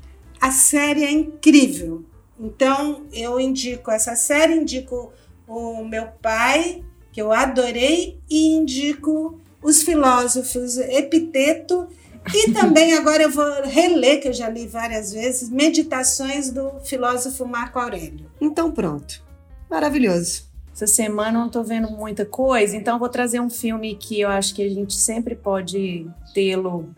[0.43, 2.03] A série é incrível.
[2.37, 5.13] Então, eu indico essa série, indico
[5.47, 6.83] o meu pai,
[7.13, 11.87] que eu adorei, e indico os filósofos Epiteto.
[12.33, 17.45] E também agora eu vou reler, que eu já li várias vezes, Meditações do filósofo
[17.45, 18.29] Marco Aurélio.
[18.41, 19.23] Então pronto.
[19.69, 20.51] Maravilhoso.
[20.73, 24.19] Essa semana eu não tô vendo muita coisa, então eu vou trazer um filme que
[24.19, 26.93] eu acho que a gente sempre pode tê-lo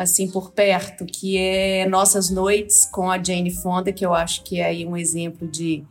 [0.00, 4.58] assim por perto, que é Nossas Noites com a Jane Fonda, que eu acho que
[4.58, 5.84] é aí um exemplo de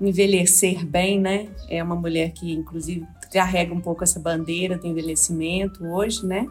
[0.00, 1.48] envelhecer bem, né?
[1.68, 6.46] É uma mulher que inclusive carrega um pouco essa bandeira do envelhecimento hoje, né?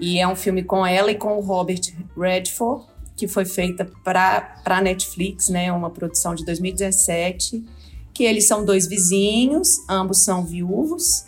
[0.00, 1.82] E é um filme com ela e com o Robert
[2.16, 5.70] Redford, que foi feita para a Netflix, né?
[5.70, 7.62] Uma produção de 2017
[8.14, 11.26] que eles são dois vizinhos, ambos são viúvos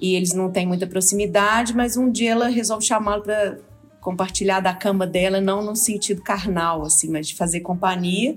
[0.00, 3.58] e eles não têm muita proximidade, mas um dia ela resolve chamá-lo para
[4.04, 8.36] compartilhar da cama dela, não no sentido carnal, assim, mas de fazer companhia.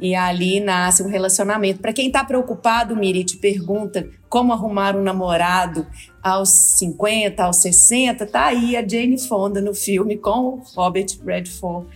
[0.00, 1.80] E ali nasce um relacionamento.
[1.80, 5.86] Para quem está preocupado, Miri, te pergunta como arrumar um namorado
[6.22, 11.86] aos 50, aos 60, tá aí a Jane Fonda no filme com o Robert Redford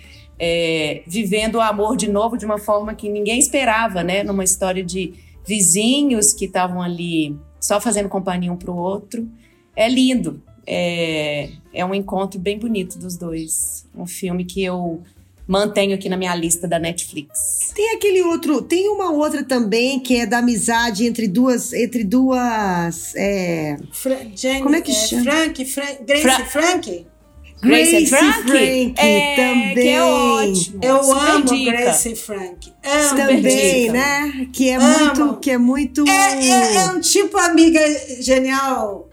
[0.40, 4.22] é, vivendo o amor de novo de uma forma que ninguém esperava, né?
[4.22, 5.12] Numa história de
[5.46, 9.28] vizinhos que estavam ali só fazendo companhia um para o outro.
[9.76, 10.42] É lindo.
[10.66, 13.86] É, é um encontro bem bonito dos dois.
[13.96, 15.02] Um filme que eu
[15.46, 17.72] mantenho aqui na minha lista da Netflix.
[17.74, 23.12] Tem aquele outro, tem uma outra também que é da amizade entre duas, entre duas,
[23.16, 25.24] é, Fra Jane, Como é que chama?
[25.24, 27.06] Frank, Fran Grace Fra- Frank.
[27.62, 29.74] Grace, Grace Frank, Frank é, também.
[29.74, 30.80] Que é ótimo.
[30.82, 31.70] Eu Super amo dica.
[31.72, 32.72] Grace Frank.
[32.82, 33.16] Amo.
[33.16, 33.92] Também, dica.
[33.92, 34.48] né?
[34.50, 34.98] Que é Amo.
[34.98, 36.08] muito, que é muito.
[36.08, 37.80] É, é, é um tipo amiga
[38.22, 39.09] genial,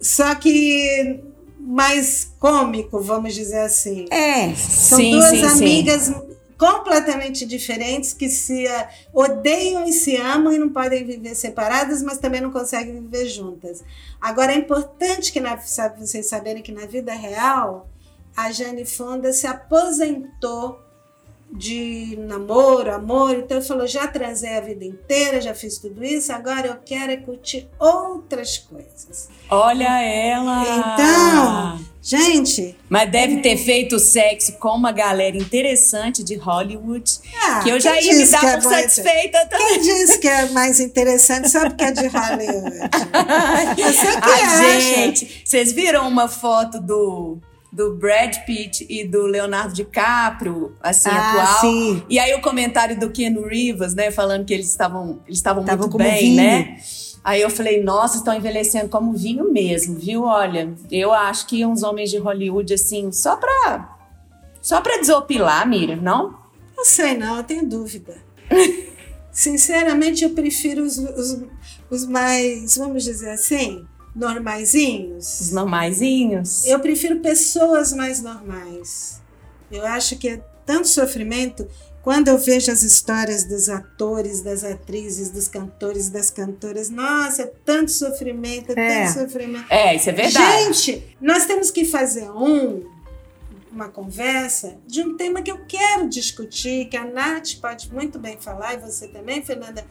[0.00, 1.20] só que
[1.58, 4.06] mais cômico, vamos dizer assim.
[4.10, 5.46] É, São Sim, duas sim, sim.
[5.46, 6.12] amigas
[6.60, 12.18] completamente diferentes que se eh, odeiam e se amam e não podem viver separadas, mas
[12.18, 13.82] também não conseguem viver juntas.
[14.20, 17.88] Agora é importante que na, vocês saberem que na vida real
[18.36, 20.78] a Jane Fonda se aposentou
[21.52, 26.68] de namoro, amor, então falou, já transei a vida inteira, já fiz tudo isso, agora
[26.68, 29.28] eu quero é curtir outras coisas.
[29.50, 30.62] Olha ela!
[30.62, 37.18] Então, gente, Mas deve ter feito sexo com uma galera interessante de Hollywood.
[37.42, 39.66] ah, que eu já ia me dar é por mais- satisfeita também.
[39.68, 42.78] Quem disse que é mais interessante sabe que é de Hollywood.
[43.76, 44.80] Você que acha?
[44.80, 47.38] gente, vocês viram uma foto do,
[47.72, 51.60] do Brad Pitt e do Leonardo DiCaprio, assim, Ah, atual?
[51.60, 52.02] sim.
[52.08, 55.96] E aí o comentário do Keanu Rivers, né, falando que eles estavam eles estavam muito
[55.96, 56.36] bem, vinho.
[56.36, 56.76] né?
[57.22, 60.24] Aí eu falei, nossa, estão envelhecendo como vinho mesmo, viu?
[60.24, 63.96] Olha, eu acho que uns homens de Hollywood, assim, só pra,
[64.62, 66.34] só pra desopilar, Miriam, não?
[66.76, 68.16] Não sei não, eu tenho dúvida.
[69.30, 71.42] Sinceramente, eu prefiro os, os,
[71.90, 73.84] os mais, vamos dizer assim,
[74.14, 75.40] normaizinhos.
[75.40, 76.64] Os normaizinhos.
[76.66, 79.20] Eu prefiro pessoas mais normais.
[79.70, 81.66] Eu acho que é tanto sofrimento.
[82.02, 87.52] Quando eu vejo as histórias dos atores, das atrizes, dos cantores, das cantoras, nossa, é
[87.64, 89.04] tanto sofrimento, é, É.
[89.06, 89.66] tanto sofrimento.
[89.70, 90.64] É, isso é verdade.
[90.64, 92.84] Gente, nós temos que fazer um,
[93.70, 98.38] uma conversa de um tema que eu quero discutir, que a Nath pode muito bem
[98.40, 99.84] falar, e você também, Fernanda,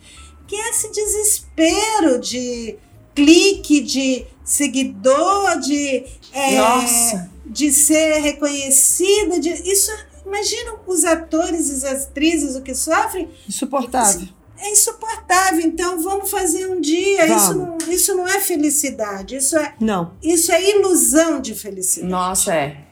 [0.48, 2.76] que é esse desespero de
[3.16, 6.04] clique, de seguidor, de,
[6.34, 7.30] é, Nossa.
[7.46, 9.40] de ser reconhecida.
[9.40, 9.92] De, isso,
[10.26, 13.30] imagina os atores e as atrizes o que sofrem.
[13.48, 14.28] insuportável.
[14.58, 15.62] É insuportável.
[15.62, 17.26] Então, vamos fazer um dia.
[17.34, 19.38] Isso não, isso não é felicidade.
[19.38, 20.14] Isso é Não.
[20.22, 22.12] isso é ilusão de felicidade.
[22.12, 22.89] Nossa, é.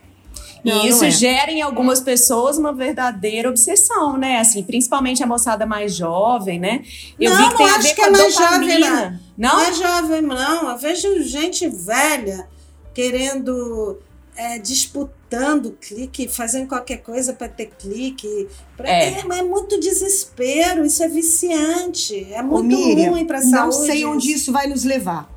[0.64, 1.10] Não, e isso não é.
[1.10, 4.38] gera em algumas pessoas uma verdadeira obsessão, né?
[4.38, 6.82] Assim, principalmente a moçada mais jovem, né?
[7.18, 8.80] Eu Não, vi que tem não a acho que é mais jovem.
[8.80, 9.60] Não Não?
[9.60, 10.70] é jovem, não.
[10.70, 12.46] Eu vejo gente velha
[12.92, 13.98] querendo,
[14.36, 18.48] é, disputando clique, fazendo qualquer coisa para ter clique.
[18.76, 19.20] Pra- É.
[19.20, 22.26] É, mas é muito desespero, isso é viciante.
[22.32, 23.86] É Ô, muito Miriam, ruim para a não saúde.
[23.86, 25.30] sei onde isso vai nos levar.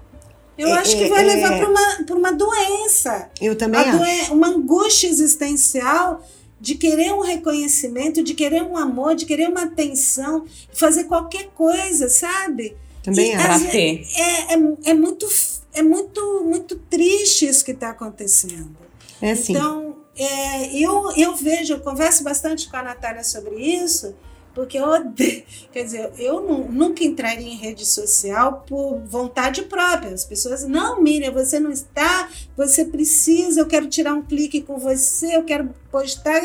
[0.57, 1.35] Eu É, acho que é, vai é.
[1.35, 3.29] levar para uma, pra uma doença.
[3.41, 3.97] Eu também A acho.
[3.97, 6.25] doen- uma angústia existencial
[6.59, 12.07] de querer um reconhecimento, de querer um amor, de querer uma atenção, fazer qualquer coisa,
[12.09, 12.75] sabe?
[13.03, 14.07] Também E ter.
[14.15, 15.27] É, é, é muito,
[15.73, 18.75] é muito, muito triste isso que está acontecendo.
[19.19, 19.53] É assim.
[19.53, 24.13] Então, é, eu, eu vejo, eu converso bastante com a Natália sobre isso,
[24.53, 25.43] porque eu odeio.
[25.71, 30.13] Quer dizer, eu nu- nunca entraria em rede social por vontade própria.
[30.13, 34.77] As pessoas, não, Miriam, você não está, você precisa, eu quero tirar um clique com
[34.77, 36.41] você, eu quero postar.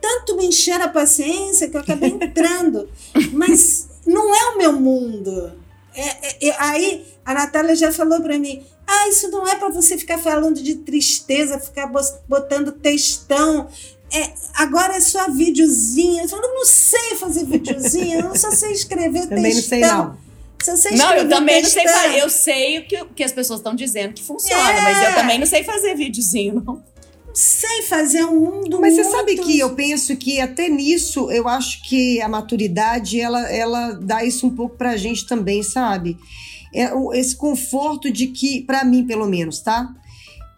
[0.00, 2.88] Tanto me encher a paciência que eu acabei entrando.
[3.32, 5.52] Mas não é o meu mundo.
[5.94, 6.02] É,
[6.46, 9.96] é- é- aí a Natália já falou para mim: ah, isso não é para você
[9.96, 11.86] ficar falando de tristeza, ficar
[12.26, 13.68] botando textão.
[14.14, 16.22] É, agora é só videozinho.
[16.22, 19.68] Eu falo, eu não sei fazer videozinho, eu só sei escrever Também não textão.
[19.68, 20.18] sei, não.
[20.62, 22.02] Só sei Não, eu escrever também não sei textão.
[22.02, 22.18] fazer.
[22.18, 24.80] Eu sei o que, que as pessoas estão dizendo que funciona, É.
[24.82, 26.74] mas eu também não sei fazer videozinho, não.
[26.74, 31.30] Não sei fazer um mundo Mas você muito- sabe que eu penso que até nisso,
[31.32, 36.18] eu acho que a maturidade, ela, ela dá isso um pouco pra gente também, sabe?
[36.74, 39.88] É o- esse conforto de que, pra mim pelo menos, tá?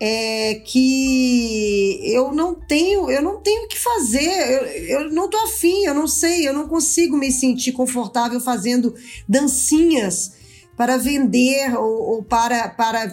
[0.01, 5.36] É que eu não tenho, eu não tenho o que fazer, eu, eu não tô
[5.38, 8.92] afim, eu não sei, eu não consigo me sentir confortável fazendo
[9.28, 10.32] dancinhas
[10.76, 13.07] para vender ou, ou para, para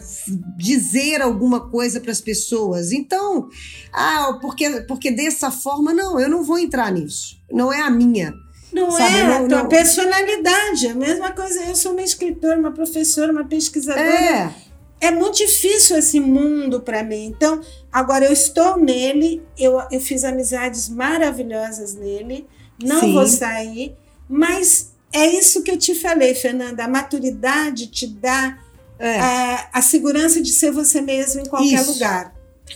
[0.58, 2.92] dizer alguma coisa para as pessoas.
[2.92, 3.48] Então,
[3.94, 7.40] ah, porque, porque dessa forma, não, eu não vou entrar nisso.
[7.52, 8.34] Não é a minha.
[8.74, 10.88] Não Sabe, é não- a tua não- personalidade.
[10.88, 11.62] É a mesma coisa.
[11.66, 14.02] Eu sou uma escritora, uma professora, uma pesquisadora.
[14.08, 14.56] É,
[15.02, 17.26] é muito difícil esse mundo para mim.
[17.26, 17.60] Então,
[17.92, 22.48] agora eu estou nele, eu, eu fiz amizades maravilhosas nele,
[22.82, 23.14] não Sim.
[23.14, 23.96] vou sair,
[24.30, 26.86] mas é isso que eu te falei, Fernanda.
[26.86, 28.58] A maturidade te dá
[29.00, 31.94] é, a, a segurança de ser você mesmo em qualquer Isso.
[31.94, 32.34] lugar.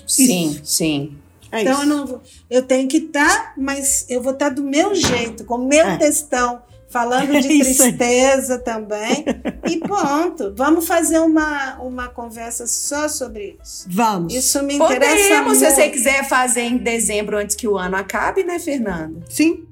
[0.08, 1.18] Sim, sim.
[1.52, 1.82] É então isso.
[1.84, 5.56] eu não vou- eu tenho que estar, mas eu vou estar do meu jeito, com
[5.56, 5.98] o meu É.
[5.98, 6.62] textão,
[6.96, 7.60] falando de É aí.
[7.60, 9.26] tristeza também.
[9.70, 10.54] E ponto.
[10.56, 13.86] Vamos fazer uma, uma conversa só sobre isso.
[13.90, 14.34] Vamos.
[14.34, 18.44] Isso me interessa Podemos, se você quiser fazer em dezembro antes que o ano acabe,
[18.44, 19.26] né, Fernanda?
[19.30, 19.66] Sim.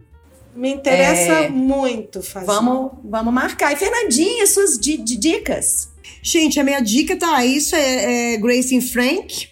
[0.56, 1.50] Me interessa É.
[1.50, 2.46] muito fazer.
[2.48, 3.72] Vamos, vamos marcar.
[3.72, 5.90] E Fernandinha, suas di- di- dicas?
[6.22, 9.48] Gente, a minha dica tá aí, isso é, é Grace Frank.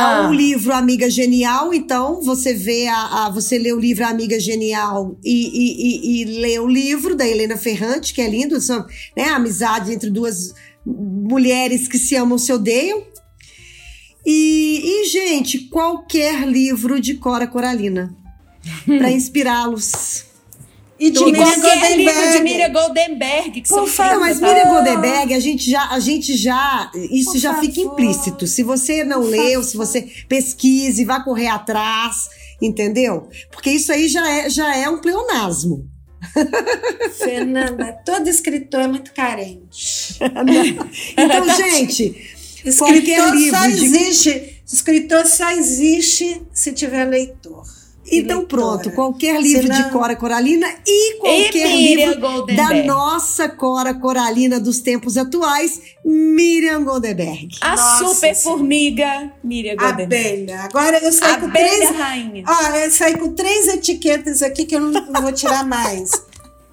[0.00, 0.28] Ah.
[0.28, 5.18] O livro Amiga Genial, então você vê a, a- você lê o livro Amiga Genial
[5.24, 8.86] e, e, e- e lê o livro da Helena Ferrante, que é lindo, são,
[9.16, 10.54] né, a amizade entre duas
[10.86, 13.02] mulheres que se amam, se odeiam.
[14.26, 18.14] E, e, gente, qualquer livro de Cora Coralina
[18.86, 20.24] para inspirá-los.
[21.00, 22.42] E de Miriam qualquer livro de Goldenberg.
[22.42, 24.12] Miriam Goldenberg, que Por favor.
[24.12, 24.68] Não, mas Miriam?
[24.68, 27.92] Goldenberg, a gente já, a gente já, isso Por já fica favor.
[27.92, 28.46] implícito.
[28.46, 29.64] Se você não Por leu, favor.
[29.64, 32.28] se você pesquise, vá correr atrás,
[32.60, 33.28] entendeu?
[33.50, 35.88] Porque isso aí já é, já é um pleonasmo.
[37.18, 40.18] Fernanda, todo escritor é muito carente.
[41.16, 42.14] Então, gente,
[42.64, 44.62] Escritor livro só de- existe.
[44.70, 47.64] Escritor só existe se tiver leitor.
[48.10, 52.82] E então pronto, qualquer livro Senão- de Cora Coralina e qualquer Miriam livro da Goldenberg.
[52.86, 57.48] nossa Cora Coralina dos tempos atuais, Miriam Goldenberg.
[57.60, 58.58] A Nossa super Senhora.
[58.58, 60.42] formiga Miriam Goldenberg.
[60.52, 60.60] Abelha.
[60.62, 61.90] Agora eu saí com três.
[61.96, 62.44] rainha.
[62.46, 66.10] Ó, eu saí com três etiquetas aqui que eu não, não vou tirar mais.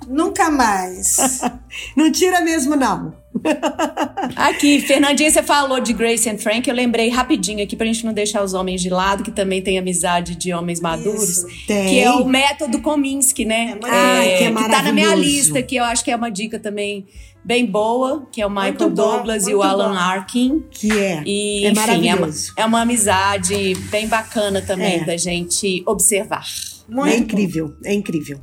[0.08, 1.18] Nunca mais.
[1.98, 3.14] Não tira mesmo, não.
[4.36, 6.68] Aqui, Fernandinha, você falou de Grace and Frank.
[6.68, 9.78] Eu lembrei rapidinho aqui pra gente não deixar os homens de lado, que também tem
[9.78, 11.30] amizade de homens maduros.
[11.30, 11.48] Isso.
[11.66, 11.88] Tem.
[11.90, 13.62] Que é o método Kominsky, né?
[13.62, 15.38] É muito Ai, que é que tá na minha maravilhoso.
[15.38, 17.08] lista, que eu acho que é uma dica também
[17.44, 19.98] bem boa, que é o Michael Muito bom, Douglas e o Alan bom.
[19.98, 20.64] Arkin.
[20.70, 21.24] Que é.
[21.26, 22.54] E, é enfim, é uma, maravilhoso.
[22.58, 25.04] é uma amizade bem bacana também É.
[25.06, 26.44] da gente observar.
[26.90, 27.24] Muito é bom.
[27.24, 28.40] incrível, é incrível.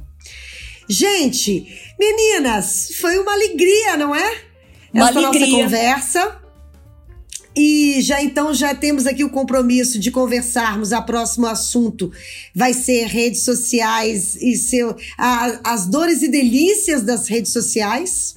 [0.88, 1.66] Gente,
[1.98, 4.32] meninas, foi uma alegria, não é?
[4.94, 5.64] Uma Essa nossa alegria.
[5.64, 6.40] conversa.
[7.56, 10.92] E já então já temos aqui o compromisso de conversarmos.
[10.92, 12.10] A próximo assunto
[12.54, 18.36] vai ser redes sociais e seu, a- as dores e delícias das redes sociais.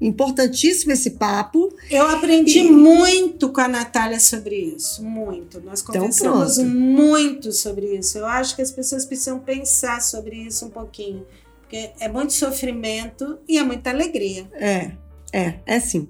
[0.00, 1.74] Importantíssimo esse papo.
[1.90, 5.02] Eu aprendi E- muito com a Natália sobre isso.
[5.02, 5.60] Muito.
[5.60, 6.70] Nós Então, conversamos pronto.
[6.70, 8.16] muito sobre isso.
[8.18, 11.26] Eu acho que as pessoas precisam pensar sobre isso um pouquinho.
[11.62, 14.48] Porque é muito sofrimento e é muita alegria.
[14.54, 14.92] É,
[15.32, 16.08] é, é sim.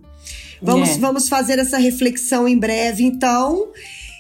[0.61, 0.99] Vamos, É.
[0.99, 3.69] vamos fazer essa reflexão em breve, então.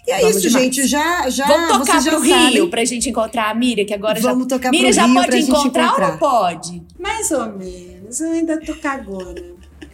[0.06, 0.64] E é Vamos isso, demais.
[0.64, 0.86] gente.
[0.86, 2.50] Já, já, Vamos tocar pro sabem.
[2.50, 4.48] Rio pra gente encontrar a Miriam, que agora Vamos já.
[4.50, 6.10] tocar Miriam pro já Rio pode pra gente encontrar, ou encontrar.
[6.12, 6.82] não pode?
[6.98, 8.20] Mais ou menos.
[8.20, 9.34] Eu ainda tô cagona.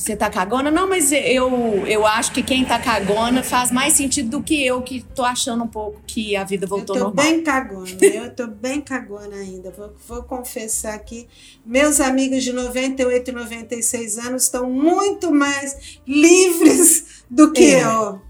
[0.04, 0.70] Você tá cagona?
[0.70, 4.82] Não, mas eu, eu acho que quem tá cagona faz mais sentido do que eu,
[4.82, 7.24] que tô achando um pouco que a vida Eu voltou tô normal.
[7.24, 7.88] bem cagona.
[8.02, 9.70] Eu tô bem cagona ainda.
[9.70, 11.26] Vou, vou confessar aqui.
[11.64, 17.84] Meus amigos de 98 e 96 anos estão muito mais livres do que É.
[17.84, 18.20] eu.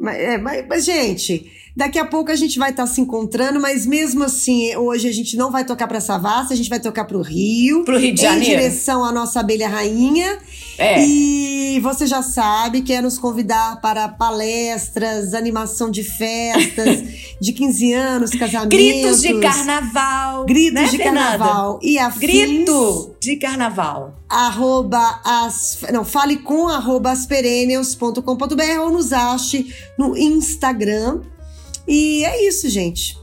[0.00, 3.86] Mas, é, mas- mas, gente, daqui a pouco a gente vai estar se encontrando, mas
[3.86, 7.16] mesmo assim, hoje a gente não vai tocar para Savassi, a gente vai tocar para
[7.16, 7.82] o Rio.
[7.84, 8.44] Pro Rio de Em Janeiro.
[8.60, 10.38] direção à nossa abelha rainha.
[10.78, 11.04] É.
[11.04, 17.02] E você já sabe, quer nos convidar para palestras, animação de festas,
[17.40, 18.78] de 15 anos, casamentos.
[18.78, 20.44] Gritos de carnaval.
[20.44, 21.20] Gritos né, de Fernanda?
[21.38, 22.20] carnaval e afins.
[22.20, 24.14] Grito de carnaval.
[24.28, 31.20] arroba as, não, fale com arroba asperennials.com.br ou nos ache no Instagram.
[31.88, 33.16] E é isso, gente.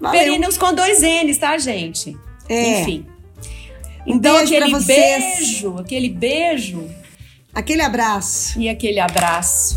[0.00, 0.20] Valeu.
[0.20, 2.16] Perennials com dois N's, tá, gente?
[2.48, 2.82] É.
[2.82, 3.13] Enfim.
[4.06, 6.90] Então, beijo aquele beijo, aquele beijo
[7.54, 8.60] Aquele abraço.
[8.60, 9.76] e aquele abraço.